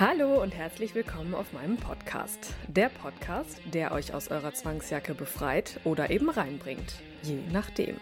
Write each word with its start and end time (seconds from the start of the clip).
Hallo 0.00 0.40
und 0.42 0.54
herzlich 0.54 0.94
willkommen 0.94 1.34
auf 1.34 1.52
meinem 1.52 1.76
Podcast. 1.76 2.54
Der 2.68 2.88
Podcast, 2.88 3.60
der 3.74 3.92
euch 3.92 4.14
aus 4.14 4.28
eurer 4.28 4.54
Zwangsjacke 4.54 5.12
befreit 5.12 5.78
oder 5.84 6.08
eben 6.08 6.30
reinbringt, 6.30 7.02
je 7.22 7.36
nachdem. 7.52 7.96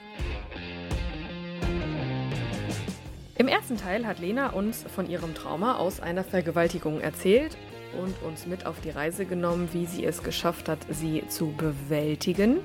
Im 3.36 3.48
ersten 3.48 3.78
Teil 3.78 4.06
hat 4.06 4.20
Lena 4.20 4.50
uns 4.50 4.84
von 4.84 5.10
ihrem 5.10 5.34
Trauma 5.34 5.74
aus 5.78 5.98
einer 5.98 6.22
Vergewaltigung 6.22 7.00
erzählt 7.00 7.58
und 8.00 8.22
uns 8.22 8.46
mit 8.46 8.64
auf 8.64 8.80
die 8.80 8.90
Reise 8.90 9.24
genommen, 9.24 9.68
wie 9.72 9.86
sie 9.86 10.04
es 10.04 10.22
geschafft 10.22 10.68
hat, 10.68 10.78
sie 10.88 11.24
zu 11.26 11.48
bewältigen. 11.48 12.58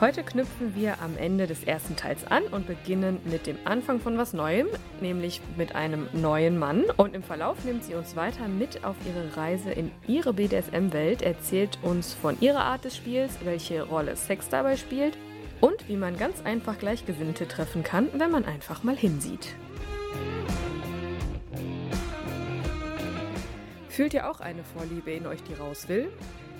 Heute 0.00 0.24
knüpfen 0.24 0.74
wir 0.74 1.00
am 1.00 1.16
Ende 1.16 1.46
des 1.46 1.62
ersten 1.62 1.94
Teils 1.94 2.26
an 2.26 2.42
und 2.48 2.66
beginnen 2.66 3.20
mit 3.24 3.46
dem 3.46 3.56
Anfang 3.64 4.00
von 4.00 4.18
was 4.18 4.32
Neuem, 4.32 4.66
nämlich 5.00 5.40
mit 5.56 5.76
einem 5.76 6.08
neuen 6.12 6.58
Mann. 6.58 6.82
Und 6.96 7.14
im 7.14 7.22
Verlauf 7.22 7.64
nimmt 7.64 7.84
sie 7.84 7.94
uns 7.94 8.16
weiter 8.16 8.48
mit 8.48 8.84
auf 8.84 8.96
ihre 9.06 9.36
Reise 9.36 9.70
in 9.70 9.92
ihre 10.08 10.32
BDSM-Welt, 10.32 11.22
erzählt 11.22 11.78
uns 11.82 12.12
von 12.12 12.36
ihrer 12.40 12.64
Art 12.64 12.84
des 12.84 12.96
Spiels, 12.96 13.38
welche 13.44 13.84
Rolle 13.84 14.16
Sex 14.16 14.48
dabei 14.48 14.76
spielt 14.76 15.16
und 15.60 15.88
wie 15.88 15.96
man 15.96 16.18
ganz 16.18 16.42
einfach 16.44 16.76
Gleichgesinnte 16.76 17.46
treffen 17.46 17.84
kann, 17.84 18.08
wenn 18.14 18.32
man 18.32 18.44
einfach 18.44 18.82
mal 18.82 18.96
hinsieht. 18.96 19.54
Fühlt 23.88 24.12
ihr 24.12 24.28
auch 24.28 24.40
eine 24.40 24.64
Vorliebe 24.64 25.12
in 25.12 25.24
euch, 25.28 25.44
die 25.44 25.54
raus 25.54 25.88
will? 25.88 26.08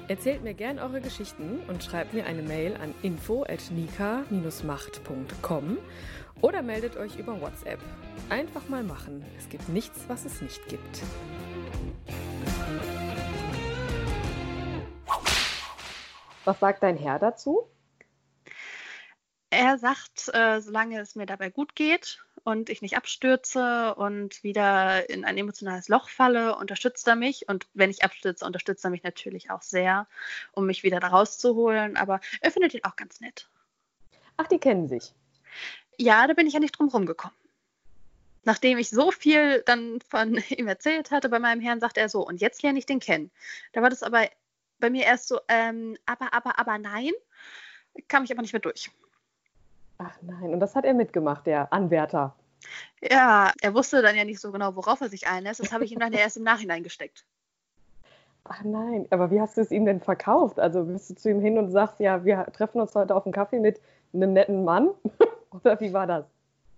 Erzählt 0.07 0.45
mir 0.45 0.53
gern 0.53 0.79
eure 0.79 1.01
Geschichten 1.01 1.61
und 1.67 1.83
schreibt 1.83 2.13
mir 2.13 2.27
eine 2.27 2.43
Mail 2.43 2.77
an 2.77 2.95
info@nika-macht.com 3.03 5.79
oder 6.43 6.61
meldet 6.61 6.99
euch 6.99 7.19
über 7.19 7.41
WhatsApp. 7.41 7.79
Einfach 8.29 8.69
mal 8.69 8.83
machen. 8.83 9.25
Es 9.39 9.49
gibt 9.49 9.67
nichts, 9.71 10.05
was 10.09 10.27
es 10.27 10.43
nicht 10.43 10.69
gibt. 10.69 11.01
Was 16.45 16.61
sagt 16.61 16.83
dein 16.83 16.99
Herr 16.99 17.19
dazu? 17.19 17.67
Er 19.57 19.79
sagt, 19.79 20.35
äh, 20.35 20.61
solange 20.61 20.99
es 20.99 21.15
mir 21.15 21.27
dabei 21.27 21.49
gut 21.49 21.77
geht 21.77 22.25
und 22.43 22.71
ich 22.71 22.83
nicht 22.83 22.97
abstürze 22.97 23.95
und 23.95 24.43
wieder 24.43 25.09
in 25.09 25.25
ein 25.25 25.39
emotionales 25.39 25.89
Loch 25.89 26.09
falle, 26.09 26.57
unterstützt 26.57 27.07
er 27.07 27.15
mich. 27.15 27.49
Und 27.49 27.69
wenn 27.73 27.89
ich 27.89 28.03
abstürze, 28.03 28.45
unterstützt 28.45 28.85
er 28.85 28.91
mich 28.91 29.05
natürlich 29.05 29.53
auch 29.53 29.63
sehr, 29.63 30.09
um 30.51 30.67
mich 30.67 30.83
wieder 30.83 30.99
da 30.99 31.07
rauszuholen. 31.07 31.97
Aber 31.97 32.19
er 32.41 32.51
findet 32.51 32.75
ihn 32.75 32.83
auch 32.83 32.97
ganz 32.97 33.21
nett. 33.21 33.49
Ach, 34.39 34.49
die 34.49 34.59
kennen 34.59 34.89
sich. 34.89 35.15
Ja, 35.99 36.27
da 36.27 36.35
bin 36.35 36.49
ich 36.49 36.55
ja 36.55 36.61
nicht 36.61 36.77
drum 36.77 36.89
rumgekommen. 36.89 37.37
Nachdem 38.43 38.79
ich 38.79 38.91
so 38.91 39.13
viel 39.13 39.63
dann 39.67 40.01
von 40.01 40.35
ihm 40.49 40.67
erzählt 40.67 41.13
hatte 41.13 41.29
bei 41.29 41.39
meinem 41.39 41.61
Herrn, 41.61 41.79
sagte 41.79 42.01
er 42.01 42.09
so, 42.09 42.27
und 42.27 42.41
jetzt 42.41 42.65
lerne 42.65 42.81
ich 42.81 42.87
den 42.87 42.99
kennen. 42.99 43.31
Da 43.73 43.83
war 43.83 43.91
das 43.91 44.03
aber 44.03 44.29
bei 44.81 44.91
mir 44.91 45.05
erst 45.05 45.29
so, 45.29 45.39
ähm, 45.47 45.97
aber, 46.07 46.35
aber, 46.35 46.59
aber 46.59 46.77
nein, 46.79 47.13
kam 48.09 48.25
ich 48.25 48.33
aber 48.33 48.43
nicht 48.43 48.53
mehr 48.53 48.61
durch. 48.61 48.91
Ach 50.05 50.19
nein, 50.23 50.53
und 50.53 50.61
das 50.61 50.75
hat 50.75 50.85
er 50.85 50.95
mitgemacht, 50.95 51.47
der 51.47 51.73
Anwärter. 51.73 52.35
Ja, 53.01 53.53
er 53.61 53.75
wusste 53.75 54.03
dann 54.03 54.17
ja 54.17 54.25
nicht 54.25 54.41
so 54.41 54.53
genau, 54.53 54.77
worauf 54.77 55.01
er 55.01 55.09
sich 55.09 55.27
einlässt. 55.27 55.61
Das 55.61 55.73
habe 55.73 55.85
ich 55.85 55.93
ihm 55.93 55.99
dann 55.99 56.13
ja 56.13 56.21
erst 56.21 56.37
im 56.37 56.43
Nachhinein 56.43 56.83
gesteckt. 56.83 57.25
Ach 58.45 58.63
nein, 58.63 59.07
aber 59.11 59.31
wie 59.31 59.41
hast 59.41 59.57
du 59.57 59.63
es 59.63 59.71
ihm 59.71 59.87
denn 59.87 60.01
verkauft? 60.01 60.61
Also 60.61 60.85
bist 60.85 61.09
du 61.11 61.15
zu 61.15 61.31
ihm 61.31 61.41
hin 61.41 61.57
und 61.57 61.71
sagst, 61.71 62.01
ja, 62.01 62.25
wir 62.25 62.45
treffen 62.53 62.81
uns 62.81 62.95
heute 62.95 63.15
auf 63.15 63.25
einen 63.25 63.33
Kaffee 63.33 63.61
mit 63.61 63.81
einem 64.13 64.35
netten 64.35 64.65
Mann? 64.65 64.91
Oder 65.51 65.81
wie 65.81 65.93
war 65.95 66.07
das? 66.07 66.27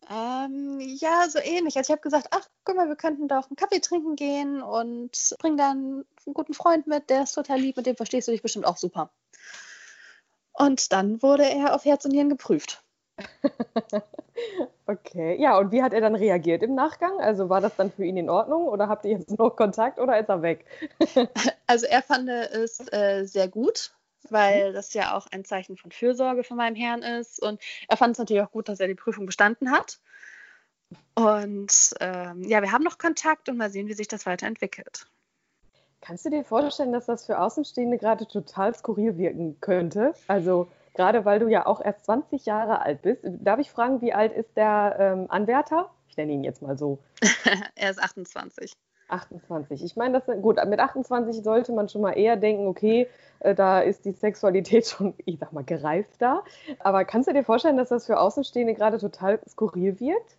Ähm, 0.09 0.79
ja, 0.81 1.29
so 1.29 1.41
ähnlich. 1.41 1.77
Also 1.77 1.89
ich 1.89 1.93
habe 1.93 2.03
gesagt, 2.03 2.29
ach, 2.31 2.47
guck 2.65 2.77
mal, 2.77 2.89
wir 2.89 2.95
könnten 2.95 3.27
doch 3.27 3.49
einen 3.49 3.57
Kaffee 3.57 3.81
trinken 3.81 4.15
gehen 4.15 4.63
und 4.63 5.35
bring 5.41 5.57
dann 5.57 6.05
einen 6.25 6.35
guten 6.35 6.55
Freund 6.55 6.87
mit, 6.87 7.11
der 7.11 7.25
ist 7.25 7.33
total 7.33 7.59
lieb, 7.59 7.77
mit 7.77 7.87
dem 7.87 7.97
verstehst 7.97 8.29
du 8.29 8.33
dich 8.33 8.43
bestimmt 8.43 8.67
auch 8.67 8.77
super. 8.77 9.11
Und 10.53 10.93
dann 10.93 11.21
wurde 11.23 11.45
er 11.45 11.75
auf 11.75 11.85
Herz 11.85 12.05
und 12.05 12.13
Nieren 12.13 12.29
geprüft. 12.29 12.86
okay, 14.87 15.41
ja, 15.41 15.59
und 15.59 15.73
wie 15.73 15.83
hat 15.83 15.93
er 15.93 16.01
dann 16.01 16.15
reagiert 16.15 16.63
im 16.63 16.75
Nachgang? 16.75 17.19
Also 17.21 17.49
war 17.49 17.61
das 17.61 17.77
dann 17.77 17.91
für 17.91 18.05
ihn 18.05 18.17
in 18.17 18.31
Ordnung 18.31 18.67
oder 18.67 18.89
habt 18.89 19.05
ihr 19.05 19.13
jetzt 19.13 19.39
noch 19.39 19.57
Kontakt 19.57 19.99
oder 19.99 20.19
ist 20.19 20.29
er 20.29 20.43
weg? 20.43 20.65
also 21.67 21.87
er 21.87 22.03
fand 22.03 22.29
es 22.29 22.81
äh, 22.93 23.25
sehr 23.25 23.49
gut, 23.49 23.93
weil 24.31 24.73
das 24.73 24.93
ja 24.95 25.17
auch 25.17 25.27
ein 25.31 25.45
Zeichen 25.45 25.77
von 25.77 25.91
Fürsorge 25.91 26.45
von 26.45 26.57
meinem 26.57 26.77
Herrn 26.77 27.03
ist. 27.03 27.43
Und 27.43 27.61
er 27.89 27.97
fand 27.97 28.13
es 28.13 28.19
natürlich 28.19 28.43
auch 28.43 28.53
gut, 28.53 28.69
dass 28.69 28.81
er 28.81 28.89
die 28.89 28.95
Prüfung 28.95 29.27
bestanden 29.27 29.71
hat. 29.71 29.99
Und 31.15 31.95
ähm, 32.01 32.43
ja, 32.43 32.63
wir 32.63 32.73
haben 32.73 32.85
noch 32.85 32.99
Kontakt 32.99 33.49
und 33.49 33.57
mal 33.57 33.71
sehen, 33.71 33.89
wie 33.89 33.95
sich 33.95 34.09
das 34.09 34.27
weiterentwickelt. 34.27 35.07
Kannst 36.01 36.25
du 36.25 36.31
dir 36.31 36.45
vorstellen, 36.45 36.93
dass 36.93 37.07
das 37.07 37.27
für 37.27 37.41
Außenstehende 37.41 37.99
gerade 37.99 38.29
total 38.29 38.75
skurril 38.75 39.17
wirken 39.17 39.61
könnte? 39.61 40.15
Also 40.29 40.69
gerade 40.97 41.25
weil 41.25 41.39
du 41.39 41.49
ja 41.49 41.67
auch 41.67 41.81
erst 41.81 42.05
20 42.07 42.47
Jahre 42.47 42.81
alt 42.81 43.03
bist. 43.03 43.21
Darf 43.25 43.61
ich 43.61 43.71
fragen, 43.71 44.01
wie 44.01 44.13
alt 44.13 44.33
ist 44.33 44.57
der 44.57 44.97
ähm, 44.99 45.27
Anwärter? 45.29 45.91
Ich 46.09 46.17
nenne 46.17 46.33
ihn 46.33 46.45
jetzt 46.45 46.63
mal 46.63 46.77
so. 46.77 46.99
er 47.77 47.91
ist 47.91 48.03
28. 48.03 48.73
28. 49.09 49.85
Ich 49.85 49.97
meine, 49.97 50.21
das 50.21 50.43
gut, 50.43 50.57
mit 50.67 50.81
28 50.81 51.43
sollte 51.45 51.73
man 51.73 51.89
schon 51.89 52.01
mal 52.01 52.13
eher 52.13 52.37
denken, 52.37 52.67
okay, 52.67 53.09
äh, 53.41 53.55
da 53.55 53.81
ist 53.81 54.05
die 54.05 54.13
Sexualität 54.13 54.87
schon, 54.89 55.15
ich 55.25 55.39
sag 55.39 55.53
mal, 55.53 55.65
gereift 55.65 56.21
da. 56.21 56.43
Aber 56.81 57.05
kannst 57.05 57.29
du 57.29 57.33
dir 57.33 57.45
vorstellen, 57.45 57.77
dass 57.77 57.91
das 57.91 58.07
für 58.07 58.19
Außenstehende 58.19 58.75
gerade 58.75 58.99
total 58.99 59.41
skurril 59.49 60.01
wird? 60.01 60.37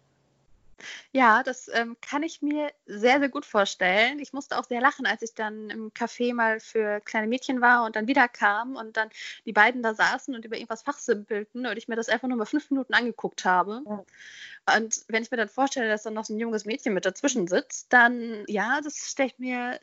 Ja, 1.12 1.44
das 1.44 1.70
ähm, 1.74 1.98
kann 2.02 2.24
ich 2.24 2.42
mir 2.42 2.72
sehr, 2.86 3.20
sehr 3.20 3.30
gut 3.30 3.46
vorstellen. 3.46 4.20
Ich 4.20 4.34
musste 4.34 4.58
auch 4.58 4.66
sehr 4.66 4.82
lachen, 4.82 5.06
als 5.06 5.22
ich 5.22 5.34
dann 5.34 5.70
im 5.70 5.92
Café 5.92 6.34
mal 6.34 6.60
für 6.60 7.02
kleine 7.02 7.28
Mädchen 7.28 7.62
war 7.62 7.86
und 7.86 7.96
dann 7.96 8.08
wieder 8.08 8.28
kam 8.28 8.76
und 8.76 8.98
dann 8.98 9.10
die 9.46 9.54
beiden 9.54 9.82
da 9.82 9.94
saßen 9.94 10.36
und 10.36 10.46
über 10.46 10.56
irgendwas 10.56 10.84
fachsimpelten 10.84 11.66
und 11.66 11.78
ich 11.78 11.88
mir 11.88 11.96
das 11.96 12.10
einfach 12.10 12.28
nur 12.28 12.38
mal 12.38 12.46
fünf 12.46 12.70
Minuten 12.70 12.94
angeguckt 12.94 13.46
habe. 13.46 13.82
Ja. 13.86 14.76
Und 14.78 15.04
wenn 15.08 15.24
ich 15.24 15.32
mir 15.32 15.38
dann 15.38 15.50
vorstelle, 15.50 15.90
dass 15.90 16.04
dann 16.04 16.14
noch 16.14 16.26
so 16.26 16.34
ein 16.34 16.40
junges 16.40 16.66
Mädchen 16.66 16.94
mit 16.94 17.06
dazwischen 17.06 17.48
sitzt, 17.48 17.92
dann 17.94 18.44
ja, 18.48 18.82
das 18.82 18.98
stelle 19.10 19.30
ich 19.30 19.40
mir 19.40 19.80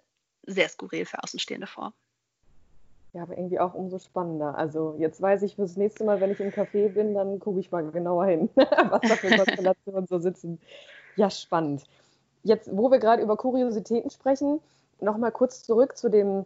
sehr 0.46 0.68
skurril 0.68 1.06
für 1.06 1.22
Außenstehende 1.22 1.66
vor. 1.66 1.94
Ja, 3.14 3.22
aber 3.22 3.38
irgendwie 3.38 3.60
auch 3.60 3.74
umso 3.74 4.00
spannender. 4.00 4.58
Also 4.58 4.96
jetzt 4.98 5.22
weiß 5.22 5.42
ich 5.42 5.54
fürs 5.54 5.76
nächste 5.76 6.02
Mal, 6.02 6.20
wenn 6.20 6.32
ich 6.32 6.40
im 6.40 6.50
Café 6.50 6.88
bin, 6.88 7.14
dann 7.14 7.38
gucke 7.38 7.60
ich 7.60 7.70
mal 7.70 7.88
genauer 7.92 8.26
hin, 8.26 8.50
was 8.56 9.02
da 9.02 9.14
für 9.14 9.30
Konstellationen 9.30 10.06
so 10.08 10.18
sitzen. 10.18 10.58
Ja, 11.14 11.30
spannend. 11.30 11.84
Jetzt, 12.42 12.76
wo 12.76 12.90
wir 12.90 12.98
gerade 12.98 13.22
über 13.22 13.36
Kuriositäten 13.36 14.10
sprechen, 14.10 14.58
nochmal 15.00 15.30
kurz 15.30 15.62
zurück 15.62 15.96
zu 15.96 16.08
dem, 16.08 16.44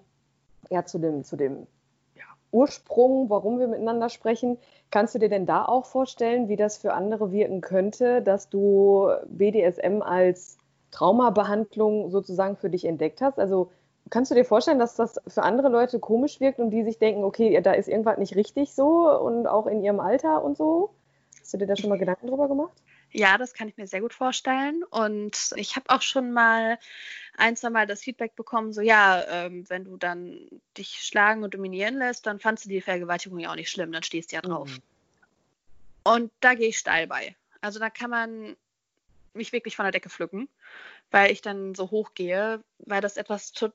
ja, 0.69 0.85
zu 0.85 0.99
dem, 0.99 1.25
zu 1.25 1.37
dem 1.37 1.67
ja, 2.15 2.25
Ursprung, 2.53 3.31
warum 3.31 3.59
wir 3.59 3.69
miteinander 3.69 4.11
sprechen. 4.11 4.59
Kannst 4.91 5.15
du 5.15 5.19
dir 5.19 5.31
denn 5.31 5.47
da 5.47 5.65
auch 5.65 5.87
vorstellen, 5.87 6.49
wie 6.49 6.57
das 6.57 6.77
für 6.77 6.93
andere 6.93 7.33
wirken 7.33 7.63
könnte, 7.63 8.21
dass 8.21 8.51
du 8.51 9.09
BDSM 9.27 10.03
als 10.03 10.59
Traumabehandlung 10.91 12.11
sozusagen 12.11 12.57
für 12.57 12.69
dich 12.69 12.85
entdeckt 12.85 13.23
hast? 13.23 13.39
Also 13.39 13.71
Kannst 14.11 14.31
du 14.31 14.35
dir 14.35 14.45
vorstellen, 14.45 14.79
dass 14.79 14.95
das 14.95 15.21
für 15.27 15.43
andere 15.43 15.69
Leute 15.69 15.99
komisch 15.99 16.41
wirkt 16.41 16.59
und 16.59 16.71
die 16.71 16.85
sich 16.85 16.99
denken, 16.99 17.25
okay, 17.25 17.61
da 17.61 17.73
ist 17.73 17.89
irgendwas 17.89 18.19
nicht 18.19 18.37
richtig 18.37 18.73
so 18.73 19.11
und 19.11 19.47
auch 19.47 19.67
in 19.67 19.83
ihrem 19.83 20.01
Alter 20.01 20.43
und 20.43 20.57
so? 20.57 20.95
Hast 21.41 21.55
du 21.55 21.59
dir 21.59 21.67
da 21.67 21.77
schon 21.77 21.91
mal 21.91 21.99
Gedanken 21.99 22.27
drüber 22.27 22.49
gemacht? 22.49 22.73
Ja, 23.11 23.39
das 23.39 23.55
kann 23.55 23.69
ich 23.69 23.77
mir 23.77 23.87
sehr 23.87 24.01
gut 24.01 24.13
vorstellen. 24.13 24.85
Und 24.85 25.53
ich 25.57 25.77
habe 25.77 25.89
auch 25.89 26.03
schon 26.03 26.33
mal 26.33 26.79
ein, 27.37 27.57
zwei 27.57 27.71
Mal 27.71 27.87
das 27.87 28.03
Feedback 28.03 28.37
bekommen, 28.37 28.73
so 28.73 28.81
ja, 28.81 29.25
ähm, 29.29 29.65
wenn 29.69 29.85
du 29.85 29.97
dann 29.97 30.49
dich 30.77 30.99
schlagen 31.03 31.43
und 31.43 31.55
dominieren 31.55 31.97
lässt, 31.97 32.27
dann 32.27 32.41
fandst 32.41 32.65
du 32.65 32.69
die 32.69 32.81
Vergewaltigung 32.81 33.39
ja 33.39 33.51
auch 33.51 33.57
nicht 33.57 33.71
schlimm, 33.71 33.93
dann 33.93 34.03
stehst 34.03 34.33
du 34.33 34.37
ja 34.37 34.43
drauf. 34.43 34.69
Mhm. 34.69 34.83
Und 36.05 36.33
da 36.41 36.55
gehe 36.55 36.69
ich 36.69 36.79
steil 36.79 37.07
bei. 37.07 37.35
Also 37.61 37.79
da 37.79 37.91
kann 37.91 38.11
man 38.11 38.57
mich 39.35 39.53
wirklich 39.53 39.77
von 39.77 39.85
der 39.85 39.93
Decke 39.93 40.11
pflücken, 40.11 40.49
weil 41.11 41.31
ich 41.31 41.41
dann 41.41 41.75
so 41.75 41.91
hoch 41.91 42.13
gehe, 42.15 42.63
weil 42.79 43.01
das 43.01 43.17
etwas 43.17 43.53
total 43.53 43.73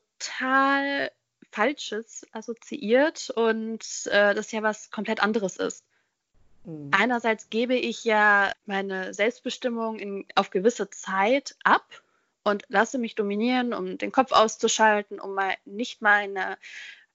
Falsches 1.50 2.26
assoziiert 2.32 3.30
und 3.30 3.84
äh, 4.06 4.34
das 4.34 4.50
ja 4.52 4.62
was 4.62 4.90
komplett 4.90 5.22
anderes 5.22 5.56
ist. 5.56 5.84
Mhm. 6.64 6.90
Einerseits 6.92 7.50
gebe 7.50 7.74
ich 7.74 8.04
ja 8.04 8.52
meine 8.66 9.14
Selbstbestimmung 9.14 9.98
in, 9.98 10.26
auf 10.34 10.50
gewisse 10.50 10.90
Zeit 10.90 11.56
ab 11.62 11.86
und 12.42 12.64
lasse 12.68 12.98
mich 12.98 13.14
dominieren, 13.14 13.72
um 13.72 13.98
den 13.98 14.12
Kopf 14.12 14.32
auszuschalten, 14.32 15.20
um 15.20 15.34
mal 15.34 15.54
nicht 15.64 16.02
meine 16.02 16.58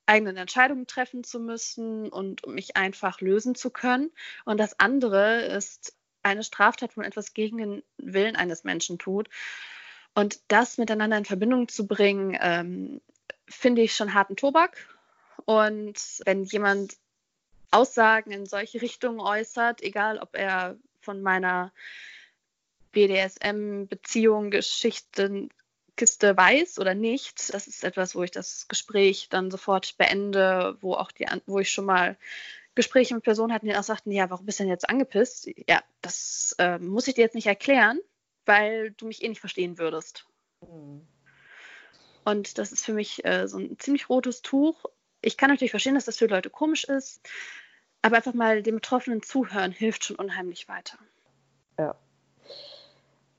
eigenen 0.06 0.38
Entscheidungen 0.38 0.88
treffen 0.88 1.24
zu 1.24 1.40
müssen 1.40 2.10
und 2.10 2.44
um 2.44 2.56
mich 2.56 2.76
einfach 2.76 3.22
lösen 3.22 3.54
zu 3.54 3.70
können. 3.70 4.12
Und 4.44 4.58
das 4.58 4.80
andere 4.80 5.44
ist 5.44 5.94
eine 6.24 6.44
Straftat, 6.44 6.96
wo 6.96 7.02
man 7.02 7.08
etwas 7.08 7.34
gegen 7.34 7.58
den 7.58 7.84
Willen 7.98 8.36
eines 8.36 8.64
Menschen 8.64 8.98
tut. 8.98 9.30
Und 10.20 10.42
das 10.50 10.78
miteinander 10.78 11.18
in 11.18 11.24
Verbindung 11.24 11.70
zu 11.70 11.88
bringen, 11.88 12.38
ähm, 12.42 13.00
finde 13.48 13.82
ich 13.82 13.96
schon 13.96 14.14
harten 14.14 14.36
Tobak. 14.36 14.76
Und 15.46 15.96
wenn 16.26 16.44
jemand 16.44 16.98
Aussagen 17.72 18.32
in 18.32 18.46
solche 18.46 18.82
Richtungen 18.82 19.22
äußert, 19.22 19.82
egal 19.82 20.18
ob 20.18 20.36
er 20.36 20.76
von 21.00 21.22
meiner 21.22 21.72
BDSM-Beziehung, 22.92 24.52
Geschichten, 24.52 25.52
Kiste 25.96 26.36
weiß 26.36 26.80
oder 26.80 26.96
nicht, 26.96 27.54
das 27.54 27.68
ist 27.68 27.86
etwas, 27.86 28.14
wo 28.14 28.24
ich 28.24 28.32
das 28.32 28.68
Gespräch 28.68 29.30
dann 29.30 29.50
sofort 29.50 29.98
beende, 29.98 30.78
wo 30.82 30.96
auch 30.96 31.14
die, 31.14 31.28
wo 31.46 31.60
ich 31.60 31.72
schon 31.72 31.86
mal 31.86 32.18
Gespräche 32.76 33.16
mit 33.16 33.24
Personen 33.24 33.54
hatten, 33.54 33.68
die 33.68 33.76
auch 33.76 33.84
sagten, 33.84 34.12
ja, 34.12 34.30
warum 34.30 34.46
bist 34.46 34.60
du 34.60 34.64
denn 34.64 34.72
jetzt 34.72 34.90
angepisst? 34.90 35.50
Ja, 35.66 35.82
das 36.02 36.56
äh, 36.60 36.78
muss 36.78 37.08
ich 37.08 37.14
dir 37.14 37.22
jetzt 37.22 37.36
nicht 37.36 37.48
erklären, 37.48 38.02
weil 38.46 38.92
du 38.92 39.08
mich 39.08 39.24
eh 39.24 39.30
nicht 39.30 39.40
verstehen 39.40 39.78
würdest. 39.78 40.26
Mhm. 40.62 41.08
Und 42.26 42.58
das 42.58 42.72
ist 42.72 42.86
für 42.86 42.94
mich 42.94 43.26
äh, 43.26 43.48
so 43.48 43.58
ein 43.58 43.80
ziemlich 43.80 44.10
rotes 44.10 44.42
Tuch. 44.42 44.86
Ich 45.22 45.38
kann 45.38 45.50
natürlich 45.50 45.72
verstehen, 45.72 45.96
dass 45.96 46.06
das 46.06 46.18
für 46.18 46.28
Leute 46.28 46.50
komisch 46.50 46.84
ist, 46.84 47.22
aber 48.02 48.18
einfach 48.18 48.34
mal 48.34 48.62
dem 48.62 48.76
Betroffenen 48.76 49.22
zuhören 49.22 49.72
hilft 49.72 50.06
schon 50.06 50.16
unheimlich 50.18 50.68
weiter. 50.68 50.98
Ja. 51.78 51.96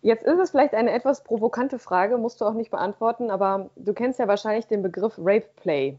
Jetzt 0.02 0.24
ist 0.24 0.38
es 0.38 0.50
vielleicht 0.50 0.74
eine 0.74 0.92
etwas 0.92 1.24
provokante 1.24 1.78
Frage, 1.78 2.16
musst 2.16 2.40
du 2.40 2.46
auch 2.46 2.54
nicht 2.54 2.70
beantworten, 2.70 3.30
aber 3.30 3.70
du 3.76 3.92
kennst 3.92 4.18
ja 4.18 4.28
wahrscheinlich 4.28 4.66
den 4.66 4.82
Begriff 4.82 5.14
Rape 5.18 5.48
Play, 5.56 5.98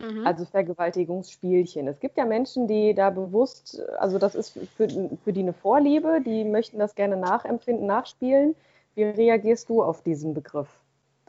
mhm. 0.00 0.26
also 0.26 0.44
Vergewaltigungsspielchen. 0.44 1.86
Es 1.88 2.00
gibt 2.00 2.16
ja 2.16 2.24
Menschen, 2.24 2.66
die 2.66 2.94
da 2.94 3.10
bewusst, 3.10 3.80
also 3.98 4.18
das 4.18 4.34
ist 4.34 4.58
für, 4.76 4.88
für 5.24 5.32
die 5.32 5.40
eine 5.40 5.52
Vorliebe, 5.52 6.20
die 6.20 6.44
möchten 6.44 6.78
das 6.78 6.94
gerne 6.94 7.16
nachempfinden, 7.16 7.86
nachspielen. 7.86 8.56
Wie 8.94 9.04
reagierst 9.04 9.68
du 9.68 9.82
auf 9.82 10.02
diesen 10.02 10.34
Begriff? 10.34 10.68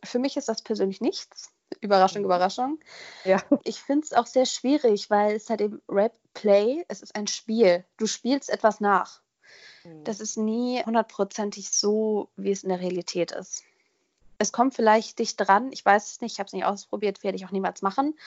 Für 0.04 0.20
mich 0.20 0.38
ist 0.38 0.50
das 0.50 0.62
persönlich 0.62 1.02
nichts. 1.02 1.54
Überraschung, 1.80 2.26
Überraschung. 2.26 2.80
Ja. 3.24 3.42
Ich 3.64 3.80
finde 3.80 4.06
es 4.06 4.14
auch 4.14 4.26
sehr 4.26 4.46
schwierig, 4.46 5.10
weil 5.10 5.36
es 5.36 5.50
halt 5.50 5.62
eben 5.62 5.82
Rap 5.88 6.14
Play, 6.34 6.84
es 6.88 7.02
ist 7.02 7.16
ein 7.16 7.28
Spiel. 7.28 7.86
Du 7.98 8.08
spielst 8.08 8.50
etwas 8.50 8.80
nach. 8.80 9.22
Mhm. 9.84 10.04
Das 10.04 10.20
ist 10.20 10.38
nie 10.38 10.84
hundertprozentig 10.84 11.70
so, 11.70 12.30
wie 12.36 12.52
es 12.52 12.64
in 12.64 12.70
der 12.70 12.80
Realität 12.80 13.32
ist. 13.32 13.64
Es 14.42 14.52
kommt 14.52 14.74
vielleicht 14.74 15.20
dicht 15.20 15.40
dran, 15.40 15.72
ich 15.72 15.86
weiß 15.86 16.14
es 16.14 16.22
nicht, 16.22 16.34
ich 16.34 16.40
habe 16.40 16.48
es 16.48 16.54
nicht 16.54 16.66
ausprobiert, 16.66 17.24
werde 17.24 17.36
ich 17.36 17.46
auch 17.46 17.52
niemals 17.52 17.84
machen. 17.84 18.18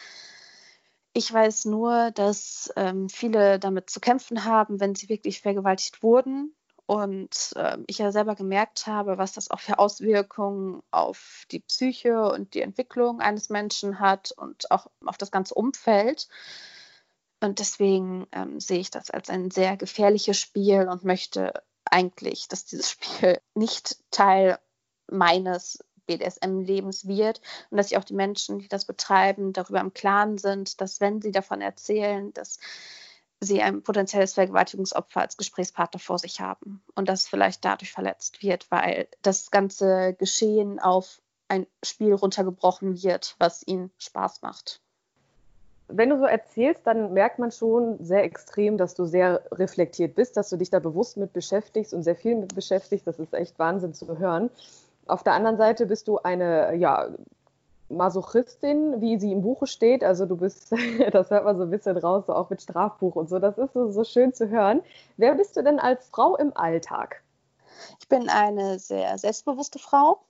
Ich 1.13 1.33
weiß 1.33 1.65
nur, 1.65 2.13
dass 2.13 2.73
ähm, 2.77 3.09
viele 3.09 3.59
damit 3.59 3.91
zu 3.91 3.99
kämpfen 3.99 4.45
haben, 4.45 4.79
wenn 4.79 4.95
sie 4.95 5.09
wirklich 5.09 5.41
vergewaltigt 5.41 6.05
wurden. 6.05 6.55
Und 6.87 7.53
äh, 7.57 7.79
ich 7.89 7.99
ja 7.99 8.13
selber 8.13 8.37
gemerkt 8.37 8.87
habe, 8.87 9.19
was 9.19 9.33
das 9.33 9.51
auch 9.51 9.59
für 9.59 9.81
Auswirkungen 9.81 10.85
auf 10.93 11.47
die 11.51 11.61
Psyche 11.61 12.31
und 12.31 12.55
die 12.55 12.61
Entwicklung 12.61 13.21
eines 13.21 13.49
Menschen 13.49 13.99
hat 13.99 14.31
und 14.37 14.71
auch 14.71 14.87
auf 15.05 15.19
das 15.19 15.33
ganze 15.33 15.55
Umfeld. 15.55 16.29
Und 17.41 17.59
deswegen 17.59 18.29
ähm, 18.31 18.61
sehe 18.61 18.79
ich 18.79 18.93
das 18.93 19.11
als 19.11 19.31
ein 19.31 19.51
sehr 19.51 19.77
gefährliches 19.77 20.39
Spiel 20.39 20.87
und 20.89 21.03
möchte 21.03 21.55
eigentlich, 21.85 22.47
dass 22.47 22.67
dieses 22.67 22.89
Spiel 22.89 23.41
nicht 23.55 23.97
Teil 24.13 24.61
meines 25.11 25.79
BDSM-Lebens 26.07 27.07
wird 27.07 27.41
und 27.71 27.77
dass 27.77 27.89
sich 27.89 27.99
auch 27.99 28.05
die 28.05 28.15
Menschen, 28.15 28.59
die 28.59 28.69
das 28.69 28.85
betreiben, 28.85 29.53
darüber 29.53 29.81
im 29.81 29.95
Klaren 29.95 30.39
sind, 30.39 30.81
dass 30.81 31.01
wenn 31.01 31.23
sie 31.23 31.33
davon 31.33 31.61
erzählen, 31.61 32.33
dass 32.35 32.59
sie 33.41 33.63
ein 33.63 33.83
potenzielles 33.83 34.35
Vergewaltigungsopfer 34.35 35.21
als 35.21 35.37
Gesprächspartner 35.37 36.01
vor 36.01 36.19
sich 36.19 36.41
haben 36.41 36.83
und 36.95 37.09
das 37.09 37.27
vielleicht 37.27 37.65
dadurch 37.65 37.93
verletzt 37.93 38.43
wird, 38.43 38.71
weil 38.71 39.09
das 39.23 39.51
ganze 39.51 40.15
Geschehen 40.15 40.81
auf 40.81 41.21
ein 41.49 41.67
Spiel 41.85 42.15
runtergebrochen 42.15 43.03
wird, 43.03 43.37
was 43.39 43.67
ihnen 43.67 43.91
Spaß 43.99 44.43
macht 44.43 44.81
wenn 45.89 46.11
du 46.11 46.19
so 46.19 46.25
erzählst, 46.25 46.81
dann 46.85 47.13
merkt 47.13 47.39
man 47.39 47.53
schon 47.53 48.03
sehr 48.03 48.25
extrem, 48.25 48.79
dass 48.79 48.95
du 48.95 49.05
sehr 49.05 49.43
reflektiert 49.53 50.15
bist, 50.15 50.37
dass 50.37 50.49
du 50.49 50.57
dich 50.57 50.71
da 50.71 50.79
bewusst 50.79 51.17
mit 51.17 51.33
beschäftigst 51.33 51.93
und 51.93 52.03
sehr 52.03 52.17
viel 52.17 52.37
mit 52.37 52.55
beschäftigst. 52.55 53.07
Das 53.07 53.19
ist 53.19 53.35
echt 53.35 53.59
Wahnsinn 53.59 53.93
zu 53.95 54.19
hören. 54.19 54.51
Auf 55.07 55.23
der 55.23 55.35
anderen 55.35 55.57
Seite 55.57 55.87
bist 55.87 56.09
du 56.09 56.19
eine, 56.19 56.75
ja, 56.77 57.09
Masochistin, 57.89 59.01
wie 59.01 59.19
sie 59.19 59.33
im 59.33 59.43
Buche 59.43 59.67
steht. 59.67 60.03
Also 60.05 60.27
du 60.27 60.37
bist, 60.37 60.73
das 61.13 61.31
hört 61.31 61.45
man 61.45 61.57
so 61.57 61.65
ein 61.65 61.71
bisschen 61.71 61.97
raus, 61.97 62.25
so 62.27 62.35
auch 62.35 62.51
mit 62.51 62.63
Strafbuch 62.63 63.17
und 63.17 63.29
so. 63.29 63.39
Das 63.39 63.59
ist 63.59 63.75
so, 63.75 63.91
so 63.91 64.05
schön 64.05 64.33
zu 64.33 64.49
hören. 64.49 64.83
Wer 65.17 65.35
bist 65.35 65.57
du 65.57 65.63
denn 65.63 65.79
als 65.79 66.09
Frau 66.09 66.37
im 66.37 66.57
Alltag? 66.57 67.23
Ich 68.01 68.09
bin 68.09 68.29
eine 68.29 68.79
sehr 68.79 69.17
selbstbewusste 69.19 69.79
Frau. 69.79 70.21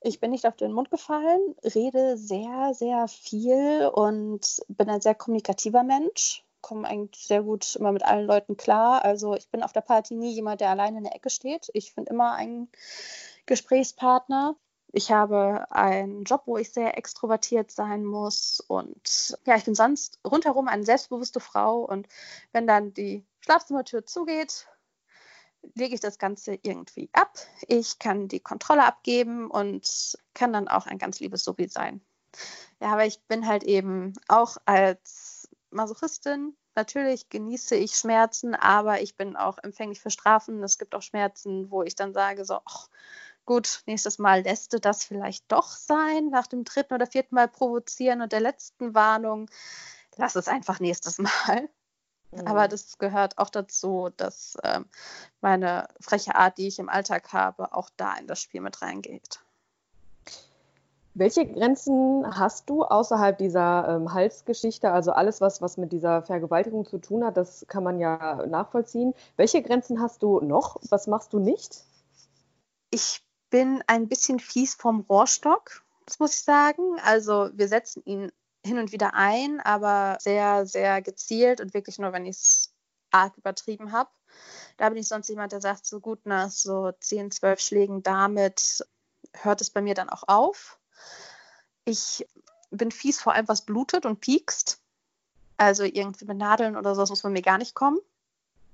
Ich 0.00 0.18
bin 0.18 0.32
nicht 0.32 0.46
auf 0.46 0.56
den 0.56 0.72
Mund 0.72 0.90
gefallen, 0.90 1.54
rede 1.62 2.16
sehr, 2.16 2.72
sehr 2.74 3.06
viel 3.06 3.88
und 3.94 4.60
bin 4.68 4.90
ein 4.90 5.00
sehr 5.00 5.14
kommunikativer 5.14 5.84
Mensch. 5.84 6.44
Komme 6.60 6.88
eigentlich 6.88 7.26
sehr 7.26 7.42
gut 7.42 7.76
immer 7.76 7.92
mit 7.92 8.04
allen 8.04 8.26
Leuten 8.26 8.56
klar. 8.56 9.04
Also 9.04 9.34
ich 9.34 9.48
bin 9.48 9.62
auf 9.62 9.72
der 9.72 9.80
Party 9.80 10.14
nie 10.14 10.32
jemand, 10.32 10.60
der 10.60 10.70
alleine 10.70 10.98
in 10.98 11.04
der 11.04 11.14
Ecke 11.14 11.30
steht. 11.30 11.70
Ich 11.72 11.92
finde 11.92 12.10
immer 12.10 12.32
einen 12.32 12.68
Gesprächspartner. 13.46 14.56
Ich 14.92 15.10
habe 15.10 15.66
einen 15.70 16.24
Job, 16.24 16.42
wo 16.46 16.58
ich 16.58 16.72
sehr 16.72 16.98
extrovertiert 16.98 17.70
sein 17.70 18.04
muss. 18.04 18.60
Und 18.60 19.36
ja, 19.46 19.56
ich 19.56 19.64
bin 19.64 19.74
sonst 19.74 20.20
rundherum 20.26 20.68
eine 20.68 20.84
selbstbewusste 20.84 21.40
Frau. 21.40 21.80
Und 21.80 22.08
wenn 22.52 22.66
dann 22.66 22.92
die 22.92 23.24
Schlafzimmertür 23.40 24.04
zugeht, 24.04 24.68
lege 25.74 25.94
ich 25.94 26.00
das 26.00 26.18
Ganze 26.18 26.58
irgendwie 26.62 27.08
ab. 27.12 27.38
Ich 27.68 27.98
kann 27.98 28.28
die 28.28 28.40
Kontrolle 28.40 28.84
abgeben 28.84 29.50
und 29.50 30.18
kann 30.34 30.52
dann 30.52 30.68
auch 30.68 30.86
ein 30.86 30.98
ganz 30.98 31.20
liebes 31.20 31.44
Sobi 31.44 31.68
sein. 31.68 32.02
Ja, 32.80 32.92
aber 32.92 33.06
ich 33.06 33.22
bin 33.22 33.46
halt 33.46 33.62
eben 33.64 34.14
auch 34.28 34.56
als 34.66 35.48
Masochistin. 35.70 36.56
Natürlich 36.74 37.28
genieße 37.28 37.76
ich 37.76 37.94
Schmerzen, 37.94 38.54
aber 38.54 39.02
ich 39.02 39.16
bin 39.16 39.36
auch 39.36 39.58
empfänglich 39.58 40.00
für 40.00 40.10
Strafen. 40.10 40.62
Es 40.62 40.78
gibt 40.78 40.94
auch 40.94 41.02
Schmerzen, 41.02 41.70
wo 41.70 41.82
ich 41.82 41.94
dann 41.94 42.14
sage, 42.14 42.44
so, 42.44 42.60
ach, 42.64 42.88
gut, 43.52 43.82
nächstes 43.84 44.18
Mal 44.18 44.42
lässt 44.42 44.72
du 44.72 44.80
das 44.80 45.04
vielleicht 45.04 45.44
doch 45.52 45.68
sein, 45.68 46.30
nach 46.30 46.46
dem 46.46 46.64
dritten 46.64 46.94
oder 46.94 47.06
vierten 47.06 47.34
Mal 47.34 47.48
provozieren 47.48 48.22
und 48.22 48.32
der 48.32 48.40
letzten 48.40 48.94
Warnung, 48.94 49.50
lass 50.16 50.36
es 50.36 50.48
einfach 50.48 50.80
nächstes 50.80 51.18
Mal. 51.18 51.68
Aber 52.46 52.64
mhm. 52.64 52.70
das 52.70 52.96
gehört 52.96 53.36
auch 53.36 53.50
dazu, 53.50 54.08
dass 54.16 54.56
ähm, 54.64 54.86
meine 55.42 55.86
freche 56.00 56.34
Art, 56.34 56.56
die 56.56 56.66
ich 56.66 56.78
im 56.78 56.88
Alltag 56.88 57.34
habe, 57.34 57.74
auch 57.74 57.90
da 57.98 58.14
in 58.14 58.26
das 58.26 58.40
Spiel 58.40 58.62
mit 58.62 58.80
reingeht. 58.80 59.40
Welche 61.12 61.46
Grenzen 61.46 62.24
hast 62.38 62.70
du 62.70 62.84
außerhalb 62.84 63.36
dieser 63.36 63.86
ähm, 63.86 64.14
Halsgeschichte? 64.14 64.90
Also 64.92 65.12
alles, 65.12 65.42
was, 65.42 65.60
was 65.60 65.76
mit 65.76 65.92
dieser 65.92 66.22
Vergewaltigung 66.22 66.86
zu 66.86 66.96
tun 66.96 67.22
hat, 67.22 67.36
das 67.36 67.66
kann 67.68 67.84
man 67.84 68.00
ja 68.00 68.46
nachvollziehen. 68.46 69.12
Welche 69.36 69.60
Grenzen 69.60 70.00
hast 70.00 70.22
du 70.22 70.40
noch? 70.40 70.78
Was 70.88 71.06
machst 71.06 71.34
du 71.34 71.38
nicht? 71.38 71.84
Ich 72.88 73.22
bin 73.52 73.84
ein 73.86 74.08
bisschen 74.08 74.40
fies 74.40 74.74
vom 74.74 75.00
Rohrstock, 75.00 75.84
das 76.06 76.18
muss 76.18 76.32
ich 76.32 76.42
sagen. 76.42 76.98
Also 77.04 77.50
wir 77.52 77.68
setzen 77.68 78.02
ihn 78.06 78.32
hin 78.64 78.78
und 78.78 78.92
wieder 78.92 79.12
ein, 79.14 79.60
aber 79.60 80.16
sehr, 80.20 80.64
sehr 80.66 81.02
gezielt 81.02 81.60
und 81.60 81.74
wirklich 81.74 81.98
nur, 81.98 82.12
wenn 82.12 82.24
ich 82.24 82.36
es 82.36 82.74
arg 83.10 83.36
übertrieben 83.36 83.92
habe. 83.92 84.08
Da 84.78 84.88
bin 84.88 84.96
ich 84.96 85.06
sonst 85.06 85.28
jemand, 85.28 85.52
der 85.52 85.60
sagt, 85.60 85.84
so 85.84 86.00
gut 86.00 86.24
nach 86.24 86.50
so 86.50 86.92
10, 86.98 87.30
12 87.30 87.60
Schlägen 87.60 88.02
damit 88.02 88.84
hört 89.34 89.60
es 89.60 89.68
bei 89.68 89.82
mir 89.82 89.94
dann 89.94 90.08
auch 90.08 90.24
auf. 90.28 90.78
Ich 91.84 92.26
bin 92.70 92.90
fies 92.90 93.20
vor 93.20 93.34
allem, 93.34 93.48
was 93.48 93.62
blutet 93.66 94.06
und 94.06 94.20
piekst. 94.20 94.80
Also 95.58 95.84
irgendwie 95.84 96.24
mit 96.24 96.38
Nadeln 96.38 96.76
oder 96.76 96.94
so, 96.94 97.02
das 97.02 97.10
muss 97.10 97.20
von 97.20 97.34
mir 97.34 97.42
gar 97.42 97.58
nicht 97.58 97.74
kommen. 97.74 97.98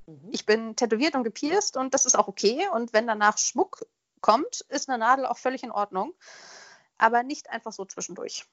Mhm. 0.07 0.29
Ich 0.31 0.47
bin 0.47 0.77
tätowiert 0.77 1.17
und 1.17 1.25
gepierst 1.25 1.77
und 1.77 1.95
das 1.95 2.07
ist 2.07 2.17
auch 2.17 2.29
okay. 2.29 2.69
Und 2.73 2.93
wenn 2.93 3.09
danach 3.09 3.39
Schmuck 3.39 3.85
kommt, 4.21 4.63
ist 4.69 4.89
eine 4.89 4.99
Nadel 4.99 5.27
auch 5.27 5.39
völlig 5.39 5.63
in 5.63 5.71
Ordnung. 5.71 6.15
Aber 6.99 7.23
nicht 7.23 7.51
einfach 7.51 7.73
so 7.73 7.85
zwischendurch. 7.85 8.45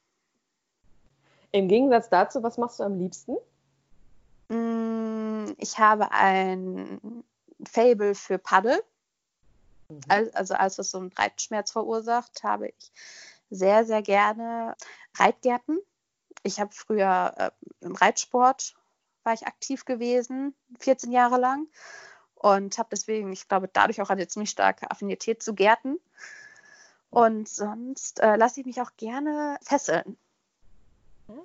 Im 1.52 1.68
Gegensatz 1.68 2.10
dazu, 2.10 2.44
was 2.44 2.58
machst 2.58 2.80
du 2.80 2.84
am 2.84 3.00
liebsten? 3.00 3.38
Mm, 4.50 5.54
ich 5.58 5.80
habe 5.80 6.12
ein 6.12 7.24
Fable 7.68 8.14
für 8.14 8.38
Paddel. 8.38 8.84
Mhm. 9.90 10.02
Also 10.34 10.54
als 10.54 10.78
es 10.80 10.92
so 10.92 11.00
einen 11.00 11.14
Reitschmerz 11.14 11.72
verursacht, 11.72 12.44
habe 12.44 12.68
ich 12.68 12.92
sehr, 13.50 13.86
sehr 13.86 14.02
gerne 14.02 14.76
Reitgärten. 15.16 15.80
Ich 16.44 16.60
habe 16.60 16.72
früher 16.74 17.34
äh, 17.38 17.52
im 17.82 17.96
Reitsport 17.96 18.76
war 19.24 19.34
ich 19.34 19.48
aktiv 19.48 19.86
gewesen, 19.86 20.56
14 20.80 21.12
Jahre 21.12 21.40
lang. 21.40 21.68
Und 22.46 22.78
habe 22.78 22.90
deswegen, 22.92 23.34
ich 23.34 23.48
glaube, 23.48 23.70
dadurch 23.72 24.02
auch 24.02 24.10
eine 24.10 24.28
ziemlich 24.28 24.52
starke 24.52 24.92
Affinität 24.92 25.42
zu 25.42 25.56
Gärten. 25.56 26.00
Und 27.10 27.48
sonst 27.48 28.20
äh, 28.20 28.36
lasse 28.36 28.60
ich 28.60 28.66
mich 28.66 28.82
auch 28.82 28.92
gerne 28.98 29.58
fesseln 29.62 30.18